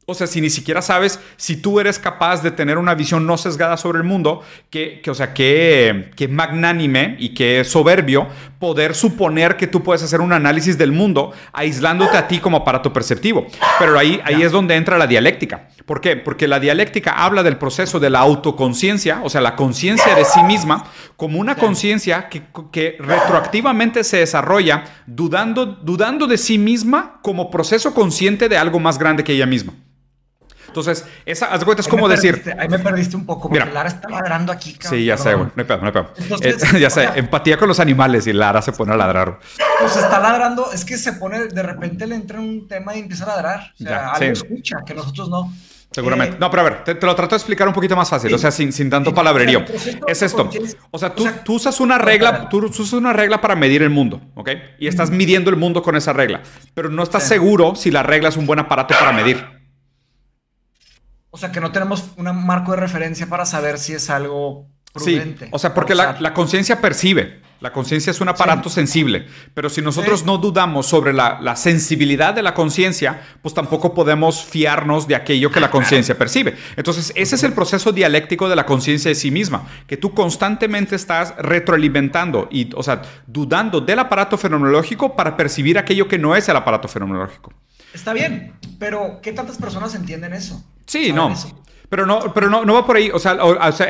[0.09, 3.37] O sea, si ni siquiera sabes si tú eres capaz de tener una visión no
[3.37, 4.40] sesgada sobre el mundo,
[4.71, 8.29] que, o sea, que, que, magnánime y que soberbio
[8.61, 12.92] poder suponer que tú puedes hacer un análisis del mundo aislándote a ti como aparato
[12.92, 13.49] perceptivo.
[13.81, 15.71] Pero ahí, ahí es donde entra la dialéctica.
[15.87, 16.14] ¿Por qué?
[16.14, 20.40] Porque la dialéctica habla del proceso de la autoconciencia, o sea, la conciencia de sí
[20.45, 20.85] misma,
[21.16, 27.92] como una conciencia que, que, retroactivamente se desarrolla dudando, dudando de sí misma como proceso
[27.92, 29.73] consciente de algo más grande que ella misma.
[30.68, 32.42] Entonces, esa, haz cuenta, es como decir.
[32.59, 35.00] Ahí me perdiste un poco, porque Lara está ladrando aquí, cabrón.
[35.00, 35.46] Sí, ya sé, güey.
[35.55, 36.12] No hay pedo, no hay pedo.
[36.42, 39.38] Eh, ya sé, empatía con los animales y Lara se pone a ladrar.
[39.81, 43.24] Pues está ladrando, es que se pone, de repente le entra un tema y empieza
[43.24, 43.72] a ladrar.
[43.81, 45.52] O sea, algo escucha, que nosotros no.
[45.92, 46.37] Seguramente.
[46.37, 48.38] Eh, no, pero a ver, te, lo trato de explicar un poquito más fácil, o
[48.38, 49.64] sea, sin, sin tanto palabrerío.
[50.07, 50.50] es esto.
[50.90, 54.20] O sea, tú, tú, usas una regla, tú usas una regla para medir el mundo,
[54.35, 54.50] ¿ok?
[54.79, 56.42] Y estás midiendo el mundo con esa regla,
[56.74, 59.56] pero no estás seguro si la regla es un buen aparato para medir.
[61.37, 65.44] O sea, que no tenemos un marco de referencia para saber si es algo prudente.
[65.44, 67.42] Sí, o sea, porque la, conciencia percibe.
[67.61, 72.42] La conciencia es un aparato sensible, pero si nosotros no dudamos sobre la, sensibilidad de
[72.42, 76.57] la conciencia, pues tampoco podemos fiarnos de aquello que la conciencia percibe.
[76.75, 80.96] Entonces, ese es el proceso dialéctico de la conciencia de sí misma, que tú constantemente
[80.96, 86.49] estás retroalimentando y, o sea, dudando del aparato fenomenológico para percibir aquello que no es
[86.49, 87.53] el aparato fenomenológico.
[87.96, 90.62] Está bien, pero ¿qué tantas personas entienden eso?
[90.85, 91.35] Sí, no.
[91.88, 93.11] Pero no, pero no, no va por ahí.
[93.11, 93.38] O sea,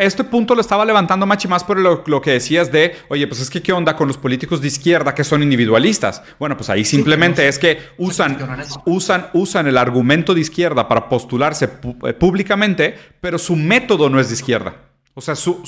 [0.01, 3.51] este punto lo estaba levantando Machi más por lo, que decías de, oye, pues es
[3.51, 6.23] que qué onda con los políticos de izquierda que son individualistas.
[6.39, 8.39] Bueno, pues ahí simplemente es que usan,
[8.85, 11.69] usan, usan el argumento de izquierda para postularse
[12.05, 14.77] eh, públicamente, pero su método no es de izquierda.
[15.19, 15.63] O sea, su,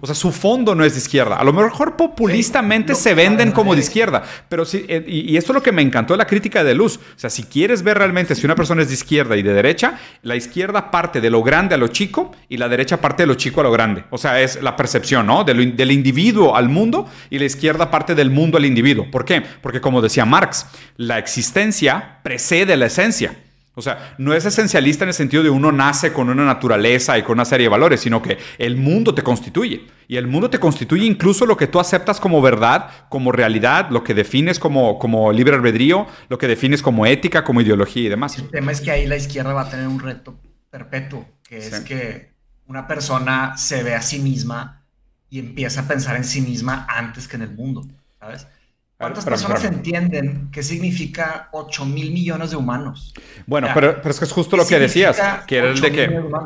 [0.00, 1.36] o sea, su fondo no es de izquierda.
[1.36, 5.56] A lo mejor populistamente se venden como de izquierda, pero sí, eh, y, esto es
[5.56, 6.96] lo que me encantó de la crítica de Luz.
[6.96, 9.98] O sea, si quieres ver realmente si una persona es de izquierda y de derecha,
[10.22, 13.34] la izquierda parte de lo grande a lo chico y la derecha parte de lo
[13.34, 14.04] chico a lo grande.
[14.08, 15.44] O sea, es la percepción, ¿no?
[15.44, 19.10] del individuo al mundo y la izquierda parte del mundo al individuo.
[19.10, 19.42] ¿Por qué?
[19.60, 20.64] Porque como decía Marx,
[20.96, 23.36] la existencia precede la esencia.
[23.76, 27.22] O sea, no es esencialista en el sentido de uno nace con una naturaleza y
[27.22, 29.86] con una serie de valores, sino que el mundo te constituye.
[30.06, 34.04] Y el mundo te constituye incluso lo que tú aceptas como verdad, como realidad, lo
[34.04, 38.38] que defines como, como libre albedrío, lo que defines como ética, como ideología y demás.
[38.38, 40.38] El tema es que ahí la izquierda va a tener un reto
[40.70, 42.32] perpetuo, que es que
[42.66, 44.84] una persona se ve a sí misma
[45.30, 47.84] y empieza a pensar en sí misma antes que en el mundo,
[48.20, 48.46] ¿sabes?
[48.96, 53.12] ¿Cuántas personas entienden qué significa 8 mil millones de humanos?
[53.46, 56.04] Bueno, pero, pero, es que es justo lo que decías, que era el de que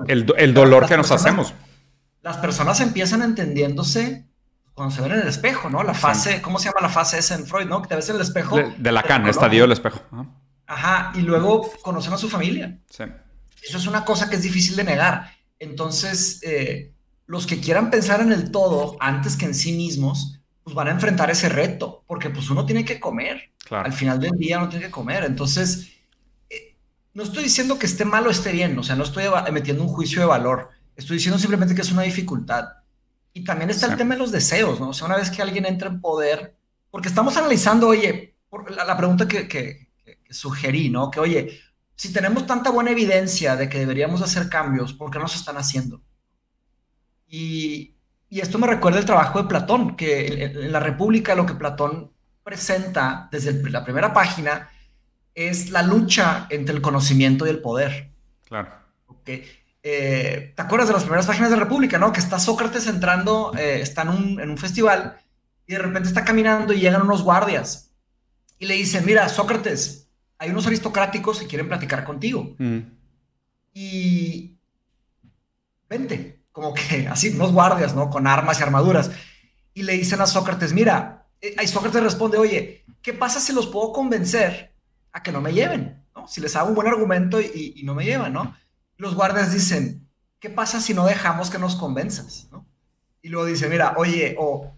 [0.09, 1.53] el, el, dolor que nos hacemos.
[2.23, 4.27] Las personas empiezan entendiéndose
[4.75, 5.83] cuando se ven en el espejo, ¿no?
[5.83, 7.83] La fase, ¿cómo se llama la fase esa en Freud, no?
[7.83, 8.57] Que te ves en el espejo.
[8.57, 10.01] De, Lacan, estadio del espejo.
[10.67, 11.13] Ajá.
[11.15, 12.79] y luego conocen a su familia.
[12.89, 13.05] Sí.
[13.63, 15.31] Eso es una cosa que es difícil de negar.
[15.59, 16.95] Entonces, eh,
[17.27, 20.38] los que quieran pensar en el todo antes que en sí mismos,
[20.69, 23.53] pues van a enfrentar ese reto, porque pues uno tiene que comer.
[23.71, 25.25] Al final del día uno tiene que comer.
[25.25, 25.95] Entonces,
[26.51, 26.77] eh,
[27.15, 29.89] no estoy diciendo que esté mal o esté bien, o sea, no estoy metiendo un
[29.89, 30.69] juicio de valor.
[30.95, 32.69] Estoy diciendo simplemente que es una dificultad.
[33.33, 34.91] Y también está el tema de los deseos, ¿no?
[34.91, 36.55] O sea, una vez que alguien entra en poder,
[36.91, 38.37] porque estamos analizando, oye,
[38.69, 41.11] la, pregunta que, que, que, sugerí, ¿no?
[41.11, 41.61] Que, oye,
[41.97, 45.57] si tenemos tanta buena evidencia de que deberíamos hacer cambios, ¿por qué no se están
[45.57, 46.03] haciendo?
[47.27, 47.98] Y,
[48.31, 52.13] y esto me recuerda el trabajo de Platón, que en la República lo que Platón
[52.43, 54.71] presenta desde la primera página
[55.35, 58.11] es la lucha entre el conocimiento y el poder.
[58.47, 58.73] Claro.
[59.83, 62.13] Eh, ¿Te acuerdas de las primeras páginas de República, no?
[62.13, 65.19] Que está Sócrates entrando, eh, está en un, festival
[65.67, 67.95] y de repente está caminando y llegan unos guardias
[68.59, 72.57] y le dicen, mira, Sócrates, hay unos aristocráticos que quieren platicar contigo.
[72.59, 72.79] Mm.
[73.75, 74.57] Y
[75.89, 78.11] vente como que así, unos guardias, ¿no?
[78.11, 79.11] Con armas y armaduras.
[79.75, 83.69] Y le dicen a Sócrates, mira, eh, y Sócrates responde, oye, ¿qué pasa si los
[83.69, 84.75] puedo convencer
[85.13, 86.05] a que no me lleven?
[86.15, 86.27] ¿no?
[86.27, 88.57] Si les hago un buen argumento y, no me llevan, ¿no?
[88.97, 90.09] Los guardias dicen,
[90.41, 92.49] ¿qué pasa si no dejamos que nos convenzas?
[92.51, 92.67] ¿no?
[93.23, 94.73] Y luego dice, mira, oye, o,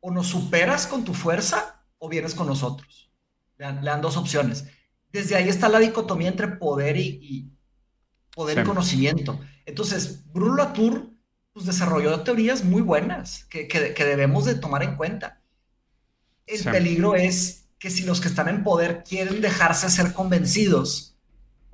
[0.00, 3.10] o nos superas con tu fuerza o vienes con nosotros.
[3.56, 4.66] Le dan, dos opciones.
[5.10, 7.50] Desde ahí está la dicotomía entre poder y,
[8.34, 9.40] poder y conocimiento.
[9.64, 11.11] Entonces, Bruno Latour
[11.52, 15.40] pues desarrolló teorías muy buenas que, que, debemos de tomar en cuenta.
[16.46, 21.12] El peligro es que si los que están en poder quieren dejarse ser convencidos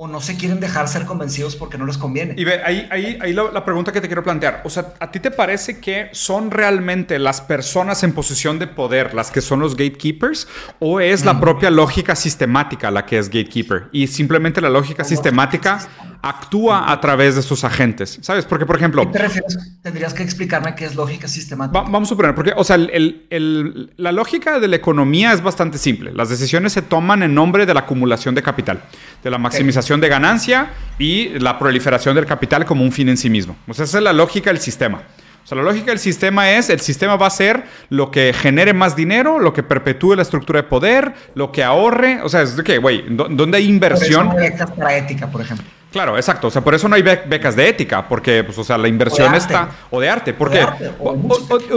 [0.01, 2.35] o no se quieren dejar ser convencidos porque no les conviene.
[2.37, 4.63] Y ve, ahí, ahí, ahí la, pregunta que te quiero plantear.
[4.65, 9.13] O sea, ¿a ti te parece que son realmente las personas en posición de poder
[9.13, 10.47] las que son los gatekeepers?
[10.79, 13.89] ¿O es la propia lógica sistemática la que es gatekeeper?
[13.91, 15.81] Y simplemente la lógica sistemática
[16.23, 18.19] actúa a través de sus agentes.
[18.23, 18.45] ¿Sabes?
[18.45, 19.03] Porque, por ejemplo...
[19.07, 19.59] ¿Qué te refieres?
[19.83, 21.81] Tendrías que explicarme qué es lógica sistemática.
[21.81, 25.79] vamos a suponer, porque, o sea, el, el, la lógica de la economía es bastante
[25.79, 26.13] simple.
[26.13, 28.83] Las decisiones se toman en nombre de la acumulación de capital,
[29.23, 33.31] de la maximización de ganancia y la proliferación del capital como un fin en sí
[33.31, 33.57] mismo.
[33.67, 35.03] O sea, esa es la lógica del sistema.
[35.45, 38.75] O sea, la lógica del sistema es, el sistema va a ser lo que genere
[38.75, 42.21] más dinero, lo que perpetúe la estructura de poder, lo que ahorre.
[42.23, 44.29] O sea, es de que, güey, ¿dónde hay inversión?
[44.29, 45.67] Por eso no hay ética, por ejemplo.
[45.93, 46.49] Claro, exacto.
[46.49, 49.35] O sea, por eso no hay becas de ética, porque, pues, o sea, la inversión
[49.35, 49.71] está...
[49.91, 50.67] O de arte, porque...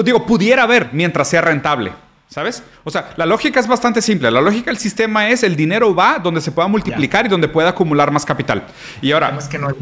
[0.04, 1.94] digo, pudiera haber mientras sea rentable.
[2.28, 2.64] ¿Sabes?
[2.86, 4.32] O sea, la lógica es bastante simple.
[4.32, 7.70] La lógica del sistema es el dinero va donde se pueda multiplicar y donde pueda
[7.70, 8.64] acumular más capital.
[9.02, 9.36] Y ahora...
[9.38, 9.76] Es que no es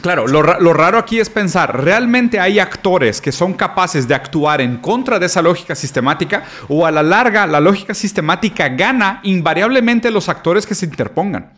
[0.00, 4.60] Claro, lo, lo, raro aquí es pensar, ¿realmente hay actores que son capaces de actuar
[4.60, 10.12] en contra de esa lógica sistemática o a la larga la lógica sistemática gana invariablemente
[10.12, 11.50] los actores que se interpongan?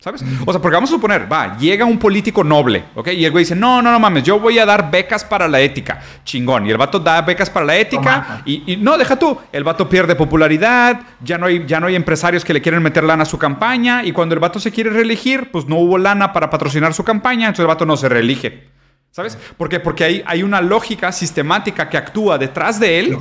[0.00, 0.24] ¿Sabes?
[0.46, 3.08] O sea, porque vamos a suponer, va, llega un político noble, ¿ok?
[3.08, 5.60] Y el güey dice, no, no, no mames, yo voy a dar becas para la
[5.60, 6.00] ética.
[6.24, 6.66] Chingón.
[6.66, 10.14] Y el vato da becas para la ética y, no, deja tú, el vato pierde
[10.14, 13.36] popularidad, ya no, hay, ya no hay empresarios que le quieren meter lana a su
[13.36, 17.04] campaña y cuando el vato se quiere reelegir, pues no hubo lana para patrocinar su
[17.04, 18.70] campaña, entonces el vato no se reelige.
[19.12, 19.36] ¿Sabes?
[19.56, 19.80] ¿Por qué?
[19.80, 23.18] Porque hay, hay una lógica sistemática que actúa detrás de él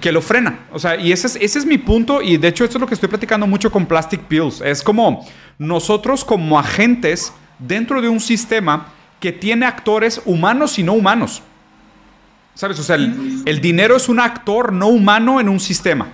[0.00, 0.66] que lo frena.
[0.72, 2.22] O sea, y ese es, ese es mi punto.
[2.22, 4.60] Y de hecho, esto es lo que estoy platicando mucho con Plastic Pills.
[4.60, 5.26] Es como
[5.58, 8.86] nosotros, como agentes dentro de un sistema
[9.18, 11.42] que tiene actores humanos y no humanos.
[12.54, 12.78] ¿Sabes?
[12.78, 16.08] O sea, el, el dinero es un actor no humano en un sistema.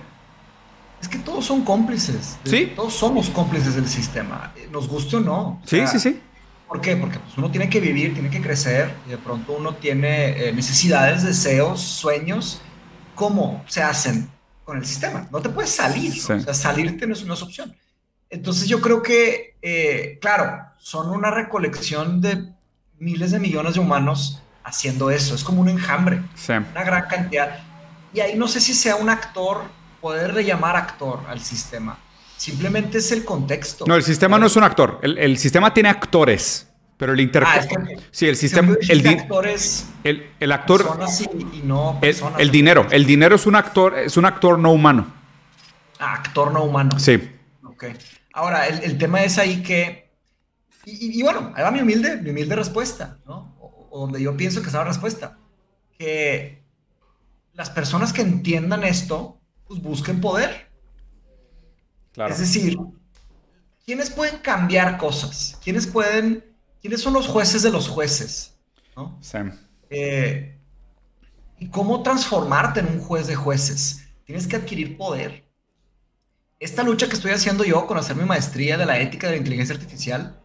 [1.01, 2.37] Es que todos son cómplices.
[2.43, 2.73] Sí.
[2.75, 4.51] Todos somos cómplices del sistema.
[4.71, 5.61] Nos guste o no.
[5.65, 6.19] sí, sí, sí.
[6.69, 6.95] ¿Por qué?
[6.95, 10.53] Porque pues, uno tiene que vivir, tiene que crecer y de pronto uno tiene eh,
[10.53, 12.61] necesidades, deseos, sueños.
[13.15, 14.29] ¿Cómo se hacen
[14.63, 15.27] con el sistema?
[15.31, 16.13] No te puedes salir.
[16.13, 17.75] O sea, salirte no es opción.
[18.29, 22.53] Entonces yo creo que, eh, claro, son una recolección de
[22.99, 25.33] miles de millones de humanos haciendo eso.
[25.33, 26.21] Es como un enjambre.
[26.47, 27.63] Una gran cantidad.
[28.13, 29.63] Y ahí no sé si sea un actor,
[29.99, 31.97] poder llamar actor al sistema
[32.39, 33.83] Simplemente es el contexto.
[33.85, 35.01] No, el sistema no es un actor.
[35.01, 36.69] El, sistema tiene actores.
[36.95, 37.43] Pero el inter...
[37.45, 37.59] Ah,
[38.11, 38.77] sí, el sistema...
[38.87, 40.85] El, actores el, el actor...
[41.53, 42.87] y no el, dinero.
[42.91, 45.11] El dinero es un actor, es un actor no humano.
[45.99, 46.97] Ah, actor no humano.
[46.97, 47.19] Sí.
[47.61, 47.87] Ok.
[48.31, 50.13] Ahora, el, tema es ahí que...
[50.85, 53.53] Y, bueno, ahí va mi humilde, mi humilde respuesta, ¿no?
[53.59, 55.37] O, donde yo pienso que está la respuesta.
[55.97, 56.63] Que
[57.51, 60.68] las personas que entiendan esto, pues busquen poder.
[62.27, 62.77] Es decir,
[63.85, 65.57] ¿quiénes pueden cambiar cosas?
[65.63, 66.43] ¿Quiénes pueden,
[66.81, 68.55] quiénes son los jueces de los jueces?
[68.95, 69.17] ¿no?
[69.89, 70.59] Eh,
[71.57, 74.05] ¿Y cómo transformarte en un juez de jueces?
[74.25, 75.45] Tienes que adquirir poder.
[76.59, 79.37] Esta lucha que estoy haciendo yo con hacer mi maestría de la ética de la
[79.37, 80.41] inteligencia artificial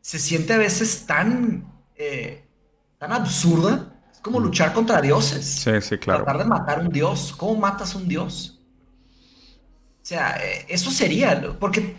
[0.00, 2.48] se siente a veces tan, eh,
[2.98, 4.00] tan absurda.
[4.12, 4.44] Es como mm.
[4.44, 5.44] luchar contra dioses.
[5.44, 6.24] Sí, sí, claro.
[6.24, 7.34] Tratar de matar un dios.
[7.36, 8.59] ¿Cómo matas a un dios?
[10.10, 11.94] O sea, eh, eso sería, porque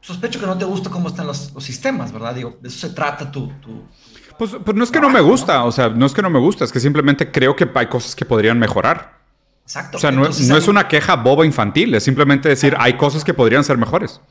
[0.00, 2.34] sospecho que no te gusta cómo están los, sistemas, ¿verdad?
[2.34, 3.52] Digo, de eso se trata tu...
[4.38, 6.38] Pues, pues, no es que no me gusta, o sea, no es que no me
[6.38, 9.18] gusta, es que simplemente creo que hay cosas que podrían mejorar.
[9.64, 9.98] Exacto.
[9.98, 13.64] O sea, no, es una queja boba infantil, es simplemente decir, hay cosas que podrían
[13.64, 14.22] ser mejores.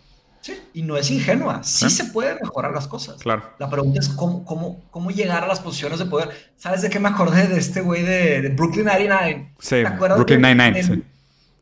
[0.41, 1.89] Sí, y no es ingenua, sí ¿Eh?
[1.91, 3.21] se pueden mejorar las cosas.
[3.21, 3.53] Claro.
[3.59, 6.29] La pregunta es cómo, cómo, cómo llegar a las posiciones de poder.
[6.57, 9.53] ¿Sabes de qué me acordé de este güey de, Brooklyn 99?
[9.59, 10.83] Sí, Brooklyn 99.
[10.83, 11.03] Sí.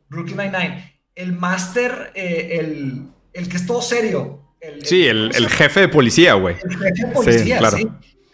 [0.08, 0.89] Brooklyn 99
[1.20, 4.56] el máster, eh, el, el, que es todo serio.
[4.62, 6.56] El, sí, el, el, jefe de policía, güey.
[6.64, 7.78] El jefe de policía, sí, claro.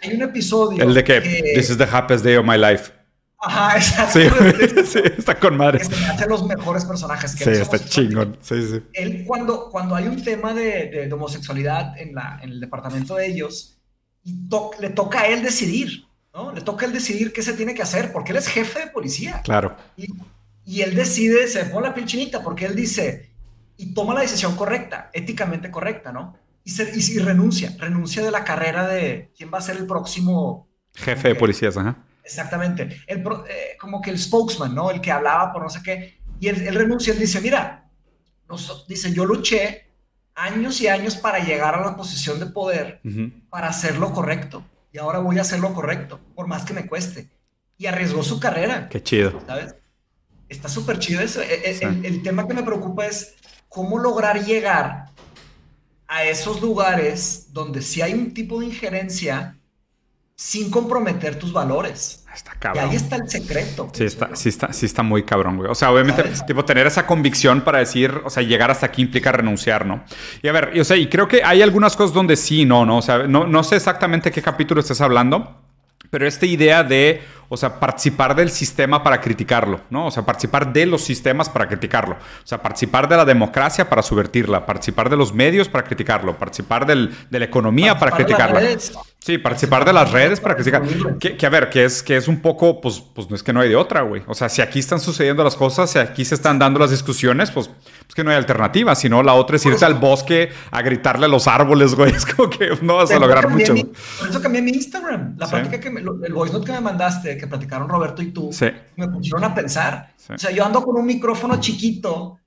[0.03, 0.83] Hay un episodio.
[0.83, 1.19] El de que,
[1.55, 2.91] This is the happiest day of my life.
[3.39, 4.19] Ajá, exacto.
[4.85, 5.79] Sí, está con madre.
[5.79, 7.35] Que se hace los mejores personajes.
[7.35, 8.37] Que sí, está chingón.
[8.41, 8.83] Sí, sí.
[8.93, 13.25] Él, cuando, cuando hay un tema de, de, homosexualidad en, la, en el departamento de
[13.25, 13.79] ellos,
[14.23, 14.47] y
[14.79, 16.51] le toca a él decidir, ¿no?
[16.51, 19.41] Le toca él decidir qué se tiene que hacer, porque él es jefe de policía.
[19.43, 19.75] Claro.
[19.97, 20.07] Y,
[20.65, 23.31] y él decide, se pone la pilchinita porque él dice,
[23.77, 26.37] y toma la decisión correcta, éticamente correcta, ¿no?
[26.63, 30.67] Y, se, y, renuncia, renuncia de la carrera de quién va a ser el próximo...
[30.95, 32.03] Jefe de policías, ajá.
[32.23, 33.01] Exactamente.
[33.05, 34.89] El, eh, como que el spokesman, ¿no?
[34.89, 36.17] El que hablaba por no sé qué.
[36.39, 37.87] Y él, renuncia, él dice, mira,
[38.87, 39.91] dice, yo luché
[40.33, 42.99] años y años para llegar a la posición de poder,
[43.49, 44.65] para hacer lo correcto.
[44.91, 47.29] Y ahora voy a hacer lo correcto, por más que me cueste.
[47.77, 48.89] Y arriesgó su carrera.
[48.89, 49.41] Qué chido.
[49.45, 49.75] ¿Sabes?
[50.49, 51.41] Está súper chido eso.
[51.41, 53.35] E, e, el, tema que me preocupa es
[53.67, 55.07] cómo lograr llegar
[56.07, 59.57] a esos lugares donde sí hay un tipo de injerencia
[60.35, 62.25] sin comprometer tus valores.
[62.33, 62.85] Está cabrón.
[62.85, 63.89] Y ahí está el secreto.
[63.93, 65.71] Sí está, sí está, sí está muy cabrón, güey.
[65.71, 69.31] O sea, obviamente, tipo, tener esa convicción para decir, o sea, llegar hasta aquí implica
[69.31, 70.03] renunciar, ¿no?
[70.43, 72.85] Y a ver, y, o sea, y creo que hay algunas cosas donde sí, no,
[72.85, 72.97] ¿no?
[72.97, 75.64] O sea, no, no sé exactamente qué capítulo estás hablando,
[76.09, 80.07] pero esta idea de, o sea, participar del sistema para criticarlo, ¿no?
[80.07, 82.15] O sea, participar de los sistemas para criticarlo.
[82.15, 86.85] O sea, participar de la democracia para subvertirla, participar de los medios para criticarlo, participar
[86.85, 88.61] del, de la economía para criticarla.
[89.25, 90.83] Sí, participar de las redes para criticar.
[91.17, 93.53] Que, que, a ver, que es, que es un poco, pues, pues no es que
[93.53, 94.21] no hay de otra, güey.
[94.27, 97.49] O sea, si aquí están sucediendo las cosas, si aquí se están dando las discusiones,
[97.49, 98.93] pues, pues que no hay alternativa.
[98.93, 102.11] Si no, la otra es irte al bosque a gritarle a los árboles, güey.
[102.15, 103.73] Es como que no vas a lograr mucho.
[103.73, 105.37] Mi, por eso cambié mi Instagram.
[105.39, 105.53] La ¿Sí?
[105.53, 108.67] práctica que me, el voice note que me mandaste, que platicaron Roberto y tú, sí.
[108.95, 110.13] me pusieron a pensar.
[110.17, 110.33] Sí.
[110.33, 112.37] O sea, yo ando con un micrófono chiquito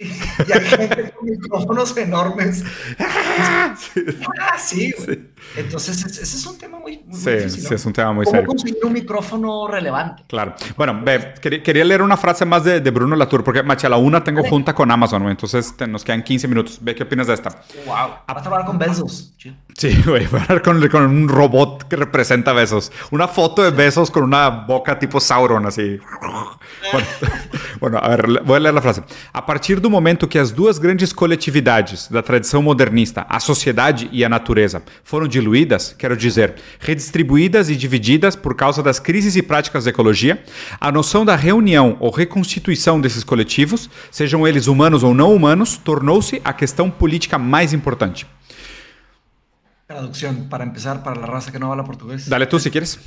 [0.48, 2.64] y hay gente con micrófonos enormes.
[2.98, 3.76] ah,
[4.58, 5.28] sí, sí.
[5.56, 7.62] Entonces, ese es un tema muy, muy sí, difícil.
[7.64, 7.68] ¿no?
[7.68, 8.48] Sí, es un tema muy ¿Cómo serio.
[8.48, 10.22] conseguir un micrófono relevante?
[10.26, 10.54] Claro.
[10.76, 13.98] Bueno, ve, quería, leer una frase más de, de Bruno Latour, porque, macha, a la
[13.98, 15.28] una tengo junta con Amazon.
[15.28, 16.78] Entonces te, nos quedan 15 minutos.
[16.80, 17.50] Ve qué opinas de esta.
[17.84, 18.10] Wow.
[18.26, 19.34] Vas a hablar con Bezos.
[19.76, 20.26] Sí, güey.
[20.30, 22.90] Voy a hablar con, con, un robot que representa besos.
[23.10, 25.98] Una foto de besos con una boca tipo Sauron, así.
[26.92, 27.06] Bueno,
[27.80, 29.02] bueno, a ver, vou ler a frase.
[29.32, 34.24] A partir do momento que as duas grandes coletividades da tradição modernista, a sociedade e
[34.24, 39.84] a natureza, foram diluídas, quero dizer, redistribuídas e divididas por causa das crises e práticas
[39.84, 40.42] de ecologia,
[40.80, 46.40] a noção da reunião ou reconstituição desses coletivos, sejam eles humanos ou não humanos, tornou-se
[46.44, 48.26] a questão política mais importante.
[49.90, 52.28] Traducción, para empezar, para la raza que no habla portugués.
[52.28, 53.00] Dale tú si quieres.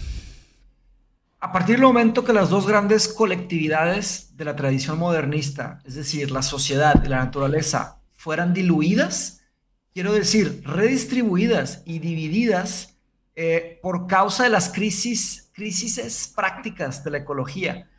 [1.39, 6.30] A partir del momento que las dos grandes colectividades de la tradición modernista, es decir,
[6.30, 9.46] la sociedad y la naturaleza, fueran diluidas,
[9.93, 12.98] quiero decir, redistribuidas y divididas
[13.38, 17.89] eh, por causa de las crisis, crisis prácticas de la ecología,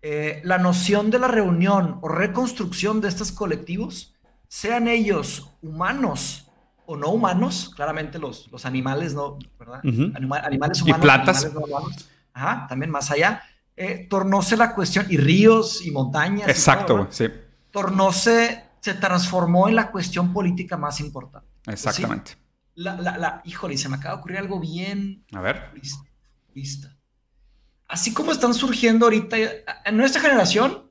[0.00, 4.14] eh, la noción de la reunión o reconstrucción de estos colectivos,
[4.46, 6.51] sean ellos humanos
[6.86, 9.38] o no humanos, claramente los, los animales, ¿no?
[9.58, 9.80] ¿verdad?
[9.84, 10.16] Uh -huh.
[10.16, 10.98] Anima animales humanos.
[10.98, 11.44] Y plantas.
[11.44, 12.08] Animales no humanos.
[12.34, 13.42] Ajá, también más allá,
[13.76, 16.48] eh, tornóse la cuestión, y ríos y montañas.
[16.48, 17.28] Exacto, y todo, sí.
[17.70, 21.48] Tornóse, se transformó en la cuestión política más importante.
[21.66, 22.32] Exactamente.
[22.32, 22.36] ¿Sí?
[22.76, 25.24] La, la, la, híjole, se me acaba de ocurrir algo bien.
[25.32, 25.70] A ver.
[26.54, 26.88] Listo.
[27.86, 29.36] Así como están surgiendo ahorita,
[29.84, 30.90] en nuestra generación,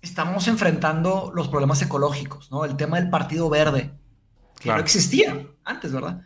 [0.00, 2.64] estamos enfrentando los problemas ecológicos, ¿no?
[2.64, 3.92] El tema del Partido Verde,
[4.62, 4.78] que claro.
[4.78, 6.20] no existía antes, ¿verdad?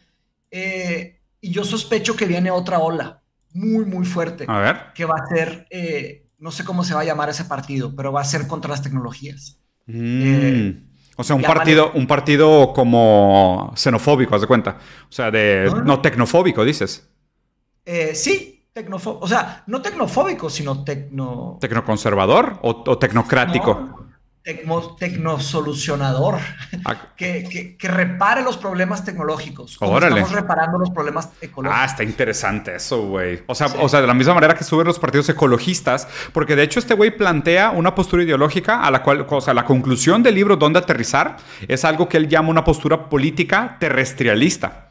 [0.51, 3.23] Eh, y yo sospecho que viene otra ola
[3.55, 4.45] muy, muy fuerte.
[4.47, 4.77] A ver.
[4.95, 8.13] Que va a ser, eh, no sé cómo se va a llamar ese partido, pero
[8.13, 9.59] va a ser contra las tecnologías.
[9.87, 10.23] Mm.
[10.23, 10.83] Eh,
[11.17, 14.77] o sea, un partido, un partido como xenofóbico, haz de cuenta.
[15.09, 15.71] O sea, de.
[15.71, 17.09] No, no tecnofóbico, dices.
[18.13, 19.25] Sí, tecnofóbico.
[19.25, 21.57] O sea, no tecnofóbico, sino tecno.
[21.59, 23.75] ¿Tecnoconservador o, o tecnocrático?
[23.75, 24.06] No
[24.47, 26.39] tecnosolucionador
[26.85, 26.95] ah.
[27.17, 29.77] que, que, que, repare los problemas tecnológicos.
[29.77, 30.21] Como Órale.
[30.21, 31.83] Estamos reparando los problemas ecológicos.
[31.83, 33.43] Ah, está interesante eso, güey.
[33.47, 33.77] O sea, sí.
[33.81, 36.95] o sea, de la misma manera que suben los partidos ecologistas, porque de hecho este
[36.95, 40.79] güey plantea una postura ideológica a la cual, o sea, la conclusión del libro Dónde
[40.79, 44.91] aterrizar es algo que él llama una postura política terrestrialista.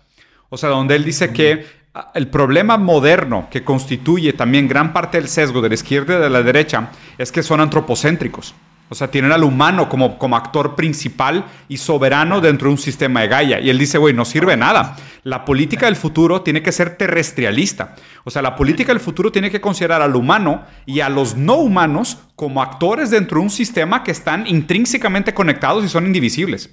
[0.49, 1.65] O sea, donde él dice que
[2.13, 6.29] el problema moderno que constituye también gran parte del sesgo de la izquierda y de
[6.29, 8.53] la derecha es que son antropocéntricos.
[8.87, 13.21] O sea, tienen al humano como, como actor principal y soberano dentro de un sistema
[13.21, 13.59] de Gaia.
[13.59, 14.95] Y él dice, güey, no sirve nada.
[15.23, 17.95] La política del futuro tiene que ser terrestrialista.
[18.25, 21.55] O sea, la política del futuro tiene que considerar al humano y a los no
[21.55, 26.69] humanos como actores dentro de un sistema que están intrínsecamente conectados y son indivisibles.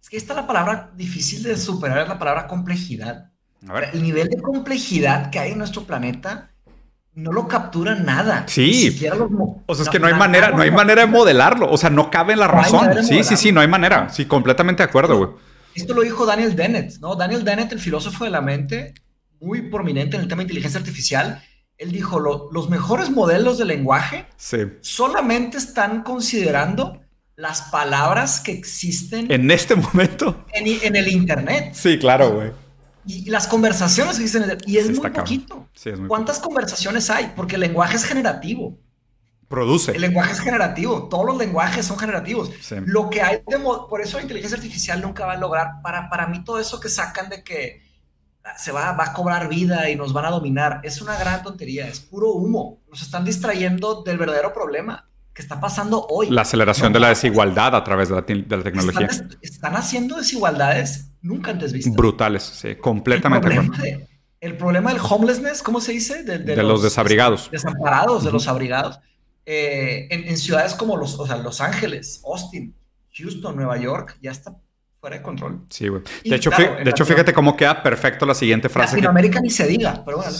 [0.00, 3.30] Es que esta es la palabra difícil de superar, es la palabra complejidad.
[3.68, 3.90] A ver.
[3.92, 6.52] El nivel de complejidad que hay en nuestro planeta
[7.14, 8.44] no lo captura nada.
[8.46, 9.00] Sí.
[9.66, 11.70] O sea, es que no hay manera, no hay manera de modelarlo.
[11.70, 13.04] O sea, no cabe en la razón.
[13.04, 14.08] Sí, sí, sí, no hay manera.
[14.10, 15.30] Sí, completamente de acuerdo, güey.
[15.74, 17.14] Esto lo dijo Daniel Dennett, ¿no?
[17.14, 18.94] Daniel Dennett, el filósofo de la mente,
[19.40, 21.42] muy prominente en el tema de inteligencia artificial.
[21.78, 24.58] Él dijo, lo, los mejores modelos de lenguaje sí.
[24.80, 27.00] solamente están considerando
[27.36, 31.70] las palabras que existen en este momento en, en el Internet.
[31.72, 32.52] Sí, claro, güey.
[33.10, 35.68] Y las conversaciones que existen, y es sí, muy poquito.
[35.74, 36.48] Sí, es muy ¿Cuántas poquito.
[36.48, 37.32] conversaciones hay?
[37.34, 38.78] Porque el lenguaje es generativo.
[39.48, 39.90] Produce.
[39.90, 41.08] El lenguaje es generativo.
[41.08, 42.52] Todos los lenguajes son generativos.
[42.60, 42.76] Sí.
[42.84, 45.82] Lo que hay de por eso la inteligencia artificial nunca va a lograr.
[45.82, 47.82] Para, para mí, todo eso que sacan de que
[48.56, 51.88] se va, va a cobrar vida y nos van a dominar es una gran tontería.
[51.88, 52.80] Es puro humo.
[52.88, 55.08] Nos están distrayendo del verdadero problema.
[55.34, 56.30] que está pasando hoy.
[56.30, 59.08] La aceleración de la desigualdad a través de la, tecnología.
[59.42, 61.94] Están, haciendo desigualdades nunca antes vistas.
[61.94, 63.48] Brutales, sí, completamente.
[63.48, 64.06] El problema,
[64.40, 66.22] el problema del homelessness, ¿cómo se dice?
[66.24, 67.50] De, los, desabrigados.
[67.50, 68.98] Desamparados, de los abrigados.
[69.44, 72.74] Eh, en, ciudades como los, o sea, Los Ángeles, Austin,
[73.12, 74.56] Houston, Nueva York, ya está
[75.00, 75.62] fuera de control.
[75.68, 76.02] Sí, güey.
[76.24, 78.96] De, hecho, de hecho, fíjate cómo queda perfecto la siguiente frase.
[78.96, 80.30] Latinoamérica ni se diga, pero bueno.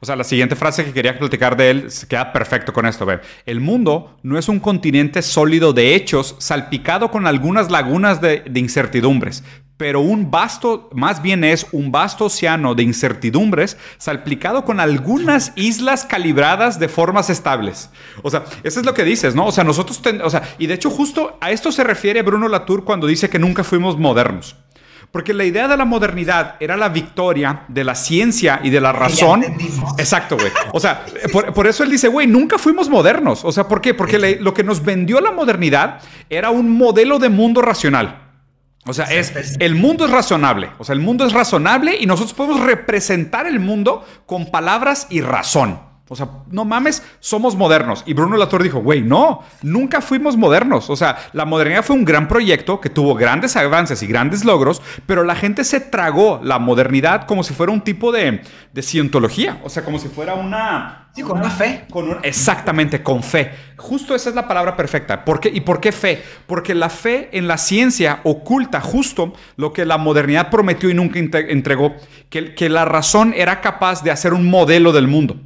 [0.00, 3.04] O sea, la siguiente frase que quería platicar de él queda perfecto con esto.
[3.04, 3.20] Ve.
[3.44, 9.42] El mundo no es un continente sólido de hechos salpicado con algunas lagunas de incertidumbres,
[9.76, 16.04] pero un vasto, más bien es un vasto océano de incertidumbres salpicado con algunas islas
[16.04, 17.90] calibradas de formas estables.
[18.22, 19.46] O sea, eso es lo que dices, ¿no?
[19.46, 22.84] O sea, nosotros, o sea, y de hecho justo a esto se refiere Bruno Latour
[22.84, 24.56] cuando dice que nunca fuimos modernos.
[25.10, 28.90] Porque la idea de la modernidad era la victoria de la ciencia y de la
[28.92, 29.44] razón.
[29.96, 30.50] Exacto, güey.
[30.72, 33.44] O sea, por, eso él dice, güey, nunca fuimos modernos.
[33.44, 33.94] O sea, ¿por qué?
[33.94, 38.23] Porque lo que nos vendió la modernidad era un modelo de mundo racional.
[38.86, 40.70] O sea, es, el mundo es razonable.
[40.78, 45.20] O sea, el mundo es razonable y nosotros podemos representar el mundo con palabras y
[45.22, 45.93] razón.
[46.06, 48.02] O sea, no mames, somos modernos.
[48.04, 50.90] Y Bruno Latour dijo, güey, no, nunca fuimos modernos.
[50.90, 54.82] O sea, la modernidad fue un gran proyecto que tuvo grandes avances y grandes logros,
[55.06, 58.42] pero la gente se tragó la modernidad como si fuera un tipo de,
[58.74, 59.60] de cientología.
[59.64, 61.08] O sea, como si fuera una...
[61.14, 61.86] Sí, con una fe.
[61.90, 63.52] Con exactamente, con fe.
[63.78, 65.24] Justo esa es la palabra perfecta.
[65.24, 65.48] ¿Por qué?
[65.48, 66.22] ¿Y por qué fe?
[66.46, 71.20] Porque la fe en la ciencia oculta justo lo que la modernidad prometió y nunca
[71.20, 71.94] entregó,
[72.28, 75.36] que, que la razón era capaz de hacer un modelo del mundo.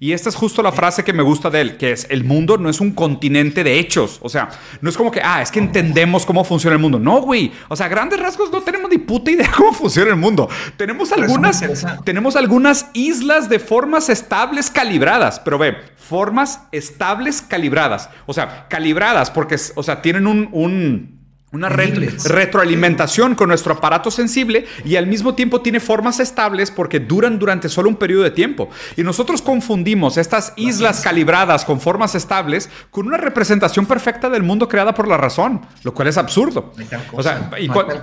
[0.00, 2.58] Y esta es justo la frase que me gusta de él, que es, el mundo
[2.58, 4.18] no es un continente de hechos.
[4.22, 4.48] O sea,
[4.80, 6.98] no es como que, ah, es que entendemos cómo funciona el mundo.
[6.98, 7.52] No, güey.
[7.68, 10.48] O sea, grandes rasgos no tenemos ni puta idea cómo funciona el mundo.
[10.76, 11.62] Tenemos algunas,
[12.04, 18.10] tenemos algunas islas de formas estables calibradas, pero ve, formas estables calibradas.
[18.26, 21.14] O sea, calibradas porque, o sea, tienen un
[21.54, 27.38] una retroalimentación con nuestro aparato sensible y al mismo tiempo tiene formas estables porque duran
[27.38, 28.70] durante solo un periodo de tiempo.
[28.96, 34.68] Y nosotros confundimos estas islas calibradas con formas estables con una representación perfecta del mundo
[34.68, 36.72] creada por la razón, lo cual es absurdo.
[37.12, 37.50] O sea,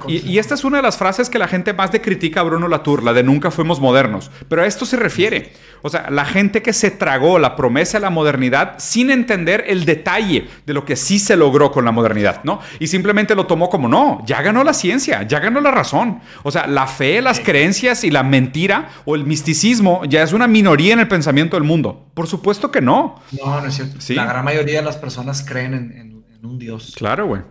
[0.08, 2.70] y, esta es una de las frases que la gente más de critica a Bruno
[2.70, 4.32] Latour, la de nunca fuimos modernos.
[4.48, 5.52] Pero a esto se refiere.
[5.82, 9.86] O sea, la gente que se tragó la promesa de la modernidad sin entender el
[9.86, 12.62] detalle de lo que sí se logró con la modernidad, ¿no?
[12.80, 16.20] Y simplemente lo tomó como no, ya ganó la ciencia, ya ganó la razón.
[16.44, 20.48] O sea, la fe, las creencias y la mentira o el misticismo ya es una
[20.48, 22.12] minoría en el pensamiento del mundo.
[22.14, 23.22] Por supuesto que no.
[23.32, 23.98] No, no es cierto.
[24.10, 26.12] La gran mayoría de las personas creen en,
[26.44, 26.96] un Dios.
[26.98, 27.44] Claro, güey.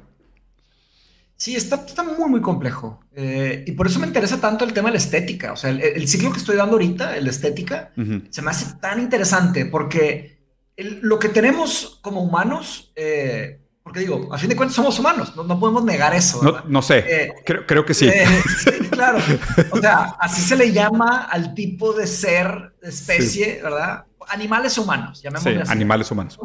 [1.36, 3.01] Sí, está, está, muy, muy complejo.
[3.14, 5.53] Eh, y por eso me interesa tanto el tema de la estética.
[5.53, 7.93] O sea, el, ciclo que estoy dando ahorita, el estética,
[8.30, 10.41] se me hace tan interesante porque
[10.76, 13.60] lo que tenemos como humanos, eh,
[13.91, 16.62] porque digo, a fin de cuentas somos humanos, no, podemos negar eso.
[16.68, 18.09] No, sé, eh, creo, que eh, sí.
[18.88, 19.18] Claro,
[19.72, 24.05] o sea, así se le llama al tipo de ser, de especie, ¿verdad?
[24.28, 26.38] Animales humanos, llamémosle sí, animales humanos.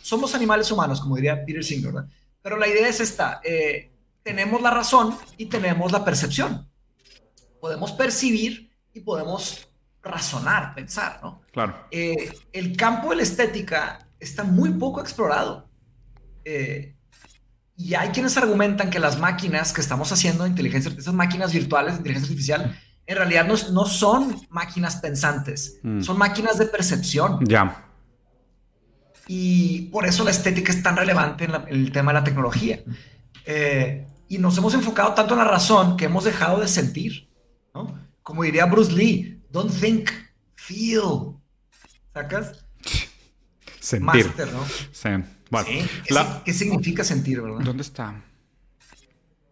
[0.00, 2.08] Somos, animales humanos, como diría Peter Singer, ¿verdad?
[2.40, 3.90] Pero la idea es esta, eh,
[4.22, 6.68] tenemos la razón y tenemos la percepción.
[7.60, 9.68] Podemos percibir y podemos
[10.04, 11.42] razonar, pensar, ¿no?
[11.50, 11.84] Claro.
[11.90, 15.71] el campo de la estética está muy poco explorado.
[16.44, 16.94] Eh,
[17.76, 21.98] y hay quienes argumentan que las máquinas que estamos haciendo, inteligencia, esas máquinas virtuales de
[21.98, 26.02] inteligencia artificial, en realidad no, no son máquinas pensantes, mm.
[26.02, 27.44] son máquinas de percepción.
[27.44, 27.86] Ya.
[29.26, 32.82] Y por eso la estética es tan relevante en, el tema de la tecnología.
[33.44, 37.28] Eh, y nos hemos enfocado tanto en la razón que hemos dejado de sentir.
[37.74, 37.98] ¿no?
[38.22, 40.10] Como diría Bruce Lee, don't think,
[40.54, 41.36] feel.
[42.14, 42.64] ¿Sacas?
[43.80, 44.26] Sentir.
[44.26, 44.64] Master, ¿no?
[44.92, 45.08] Sí.
[46.44, 47.60] ¿Qué, significa sentir, verdad?
[47.60, 48.12] ¿Dónde está?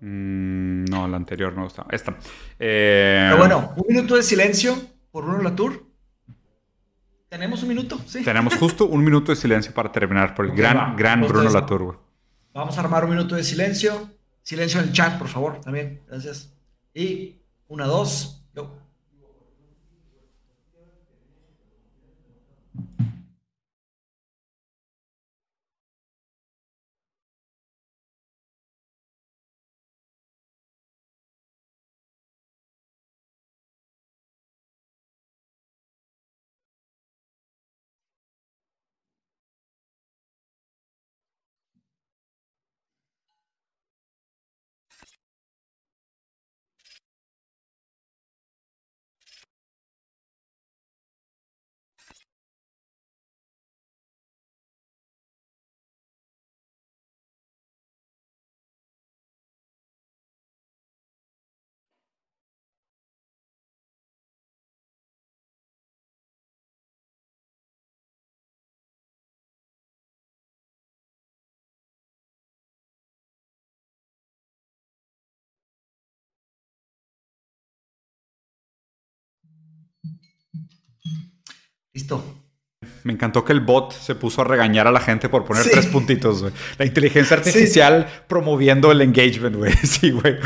[0.01, 1.87] Mm, no, la anterior no está.
[1.91, 2.17] Esta.
[2.59, 4.77] Eh, Pero bueno, un minuto de silencio
[5.11, 5.85] por Bruno Latour.
[7.29, 8.01] ¿Tenemos un minuto?
[8.07, 8.25] Sí.
[8.25, 12.01] Tenemos justo un minuto de silencio para terminar por el gran, gran Bruno Latour.
[12.53, 14.11] Vamos a armar un minuto de silencio.
[14.43, 16.01] Silencio en el chat, por favor, también.
[16.09, 16.53] Gracias.
[16.95, 17.37] Y
[17.69, 18.40] una, dos.
[81.93, 82.41] Listo.
[83.03, 85.87] Me encantó que el bot se puso a regañar a la gente por poner tres
[85.87, 86.53] puntitos, güey.
[86.79, 89.73] La inteligencia artificial promoviendo el engagement, güey.
[89.83, 90.39] Sí, güey.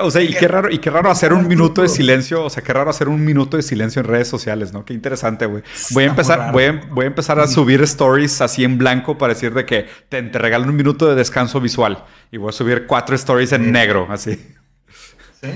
[0.00, 2.62] o sea, y qué raro, y qué raro hacer un minuto de silencio, o sea,
[2.62, 4.84] qué raro hacer un minuto de silencio en redes sociales, ¿no?
[4.84, 5.62] Qué interesante, güey.
[5.90, 9.34] Voy a empezar, voy a, voy a, empezar a subir stories así en blanco para
[9.34, 12.04] decir de que te, te regalo un minuto de descanso visual.
[12.30, 14.34] Y voy a subir cuatro stories en negro, así.
[15.40, 15.48] Sí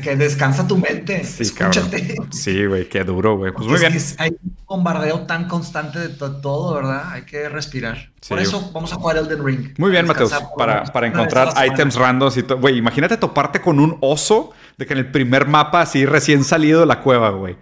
[0.00, 1.24] que descansa tu mente.
[1.24, 2.16] Sí, Escúchate.
[2.30, 3.52] Sí, güey, qué duro, güey.
[3.52, 3.96] Pues muy bien.
[4.18, 7.10] hay un bombardeo tan constante de todo, ¿verdad?
[7.10, 8.10] Hay que respirar.
[8.28, 9.74] Por eso vamos a jugar Elden Ring.
[9.78, 10.32] Muy bien, Mateus.
[10.56, 12.58] Para, para encontrar items randoms y todo.
[12.58, 16.80] Güey, imagínate toparte con un oso de que en el primer mapa, así recién salido
[16.80, 17.56] de la cueva, güey.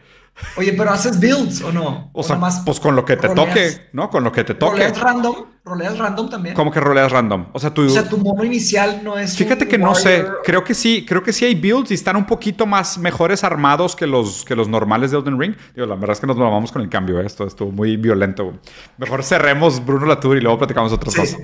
[0.56, 2.10] Oye, pero haces builds o no?
[2.12, 4.10] O, sea, pues con lo que te toque, ¿no?
[4.10, 4.72] Con lo que te toque.
[4.72, 5.34] ¿Roleas random?
[5.64, 6.54] ¿Roleas random también?
[6.54, 7.46] ¿Cómo que roleas random?
[7.52, 9.36] O sea, tu, o sea, tu modo inicial no es.
[9.36, 10.24] Fíjate que no sé.
[10.44, 13.94] Creo que sí, creo que sí hay builds y están un poquito más mejores armados
[13.94, 15.54] que los, que los normales de Elden Ring.
[15.74, 17.20] Digo, la verdad es que nos vamos con el cambio.
[17.20, 17.26] ¿eh?
[17.26, 18.54] Esto estuvo muy violento.
[18.98, 21.38] Mejor cerremos Bruno Latour y luego platicamos otras cosas.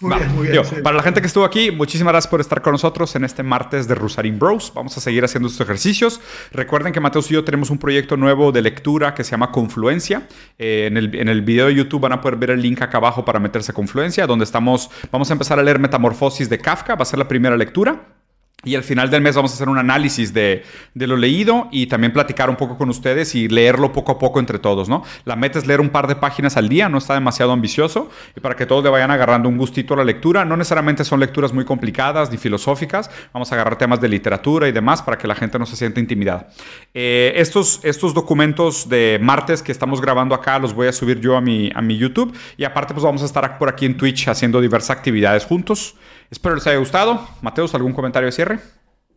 [0.00, 3.24] Muy bien, Para la gente que estuvo aquí, muchísimas gracias por estar con nosotros en
[3.24, 4.72] este martes de Rusarín Bros.
[4.74, 6.20] Vamos a seguir haciendo estos ejercicios.
[6.52, 10.26] Recuerden que Mateus y yo tenemos un proyecto nuevo de lectura que se llama Confluencia.
[10.58, 12.98] Eh, en, el, en el video de YouTube van a poder ver el link acá
[12.98, 16.94] abajo para meterse a Confluencia, donde estamos, vamos a empezar a leer Metamorfosis de Kafka,
[16.94, 18.19] va a ser la primera lectura.
[18.62, 22.12] Y al final del mes vamos a hacer un análisis de, lo leído y también
[22.12, 25.02] platicar un poco con ustedes y leerlo poco a poco entre todos, ¿no?
[25.24, 28.40] La meta es leer un par de páginas al día, no está demasiado ambicioso y
[28.40, 30.44] para que todos le vayan agarrando un gustito a la lectura.
[30.44, 34.72] No necesariamente son lecturas muy complicadas ni filosóficas, vamos a agarrar temas de literatura y
[34.72, 36.48] demás para que la gente no se sienta intimidada.
[36.92, 37.80] Eh, estos,
[38.12, 41.80] documentos de martes que estamos grabando acá los voy a subir yo a mi, a
[41.80, 45.46] mi YouTube y aparte pues vamos a estar por aquí en Twitch haciendo diversas actividades
[45.46, 45.94] juntos.
[46.30, 47.26] Espero les haya gustado.
[47.42, 48.60] Mateus, ¿algún comentario de cierre?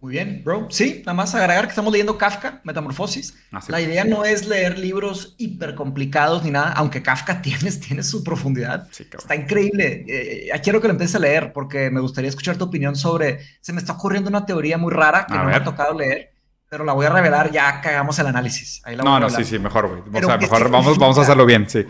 [0.02, 0.68] Muy bien, bro.
[0.70, 3.38] Sí, nada más agregar que estamos leyendo Kafka, Metamorfosis.
[3.54, 8.04] Ah, la idea no es leer libros hiper complicados ni nada, aunque Kafka tiene, tiene
[8.04, 8.90] su profundidad.
[8.92, 10.04] Está increíble.
[10.08, 13.40] Eh, quiero que lo empieces a leer porque me gustaría escuchar tu opinión sobre.
[13.62, 16.34] Se me está ocurriendo una teoría muy rara que no me ha tocado leer,
[16.68, 18.82] pero la voy a revelar ya que hagamos el análisis.
[19.04, 20.22] no, no, sí, sí, mejor, güey.
[20.22, 21.86] O sea, mejor vamos, vamos a hacerlo bien, sí.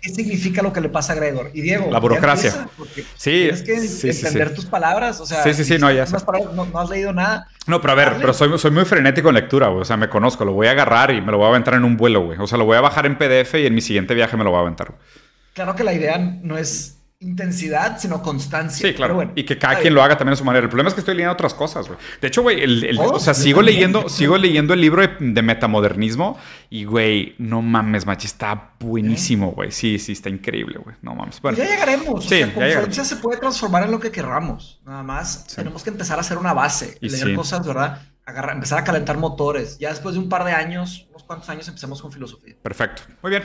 [0.00, 1.50] ¿Qué significa lo que le pasa a Gregor?
[1.52, 1.90] Y Diego.
[1.90, 2.68] La burocracia.
[3.16, 3.50] Sí.
[3.64, 5.20] Tienes que entender tus palabras.
[5.20, 7.48] O sea, sí, sí, sí, no, ya no, has leído nada.
[7.66, 9.82] No, pero a ver, pero soy, soy muy frenético en lectura, güey.
[9.82, 10.44] O sea, me conozco.
[10.44, 12.38] Lo voy a agarrar y me lo voy a aventar en un vuelo, güey.
[12.38, 14.50] O sea, lo voy a bajar en PDF y en mi siguiente viaje me lo
[14.50, 14.94] voy a aventar.
[15.52, 18.88] Claro que la idea no es intensidad, sino constancia.
[18.88, 19.30] Sí, claro.
[19.34, 20.64] y que cada quien lo haga también a su manera.
[20.64, 21.98] El problema es que estoy leyendo otras cosas, güey.
[22.20, 26.38] De hecho, güey, el, o sea, sigo leyendo, sigo leyendo el libro de, metamodernismo
[26.70, 29.70] y, güey, no mames, machi, está buenísimo, güey.
[29.70, 30.96] Sí, sí, está increíble, güey.
[31.02, 31.42] No mames.
[31.42, 31.58] Bueno.
[31.58, 32.24] Ya llegaremos.
[32.24, 34.80] Sí, o sea, conferencia se puede transformar en lo que querramos.
[34.86, 38.00] Nada más tenemos que empezar a hacer una base, y leer cosas, ¿verdad?
[38.24, 39.78] Agarrar, empezar a calentar motores.
[39.78, 42.54] Ya después de un par de años, unos cuantos años, empecemos con filosofía.
[42.62, 43.02] Perfecto.
[43.22, 43.42] Muy bien.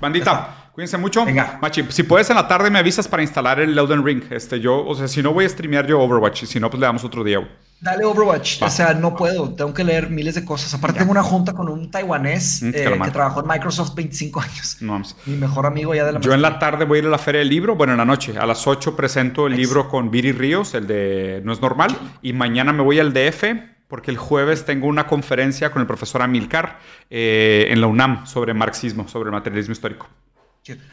[0.00, 1.26] Bandita, cuídense mucho.
[1.26, 1.58] Venga.
[1.60, 4.22] Machi, si puedes en la tarde me avisas para instalar el Elden Ring.
[4.30, 6.86] Este, yo, o sea, si no voy a streamear yo Overwatch, si no, pues le
[6.86, 7.46] damos otro día.
[7.82, 8.62] Dale Overwatch.
[8.62, 9.54] O sea, no puedo.
[9.54, 10.72] Tengo que leer miles de cosas.
[10.72, 14.78] Aparte, tengo una junta con un taiwanés mm, eh, que trabajó en Microsoft 25 años.
[14.80, 17.10] No, Mi mejor amigo ya de la Yo en la tarde voy a ir a
[17.10, 17.76] la feria del libro.
[17.76, 18.38] Bueno, en la noche.
[18.38, 21.94] A las 8 presento el libro con Viri Ríos, el de No es normal.
[22.22, 23.44] Y mañana me voy al DF
[23.86, 26.78] porque el jueves tengo una conferencia con el profesor Amilcar
[27.10, 30.08] eh, en la UNAM sobre marxismo, sobre materialismo histórico.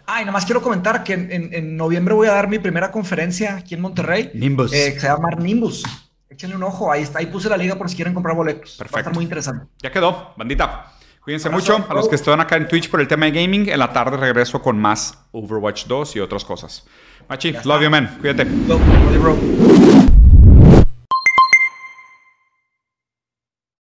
[0.06, 3.58] Ah, y nada más quiero comentar que en, noviembre voy a dar mi primera conferencia
[3.58, 4.32] aquí en Monterrey.
[4.34, 4.74] Nimbus.
[4.74, 5.84] Eh, se llama Nimbus.
[6.30, 8.76] Échenle un ojo, ahí está, ahí puse la liga por si quieren comprar boletos.
[8.78, 8.94] Perfecto.
[8.94, 9.66] Va a estar muy interesante.
[9.82, 10.94] Ya quedó, bandita.
[11.24, 11.86] Cuídense mucho.
[11.90, 14.16] A los que están acá en Twitch por el tema de gaming, en la tarde
[14.16, 16.86] regreso con más Overwatch 2 y otras cosas.
[17.28, 18.18] Machi, love you, man.
[18.22, 18.46] Cuídate.
[18.46, 20.17] Love, love you, bro.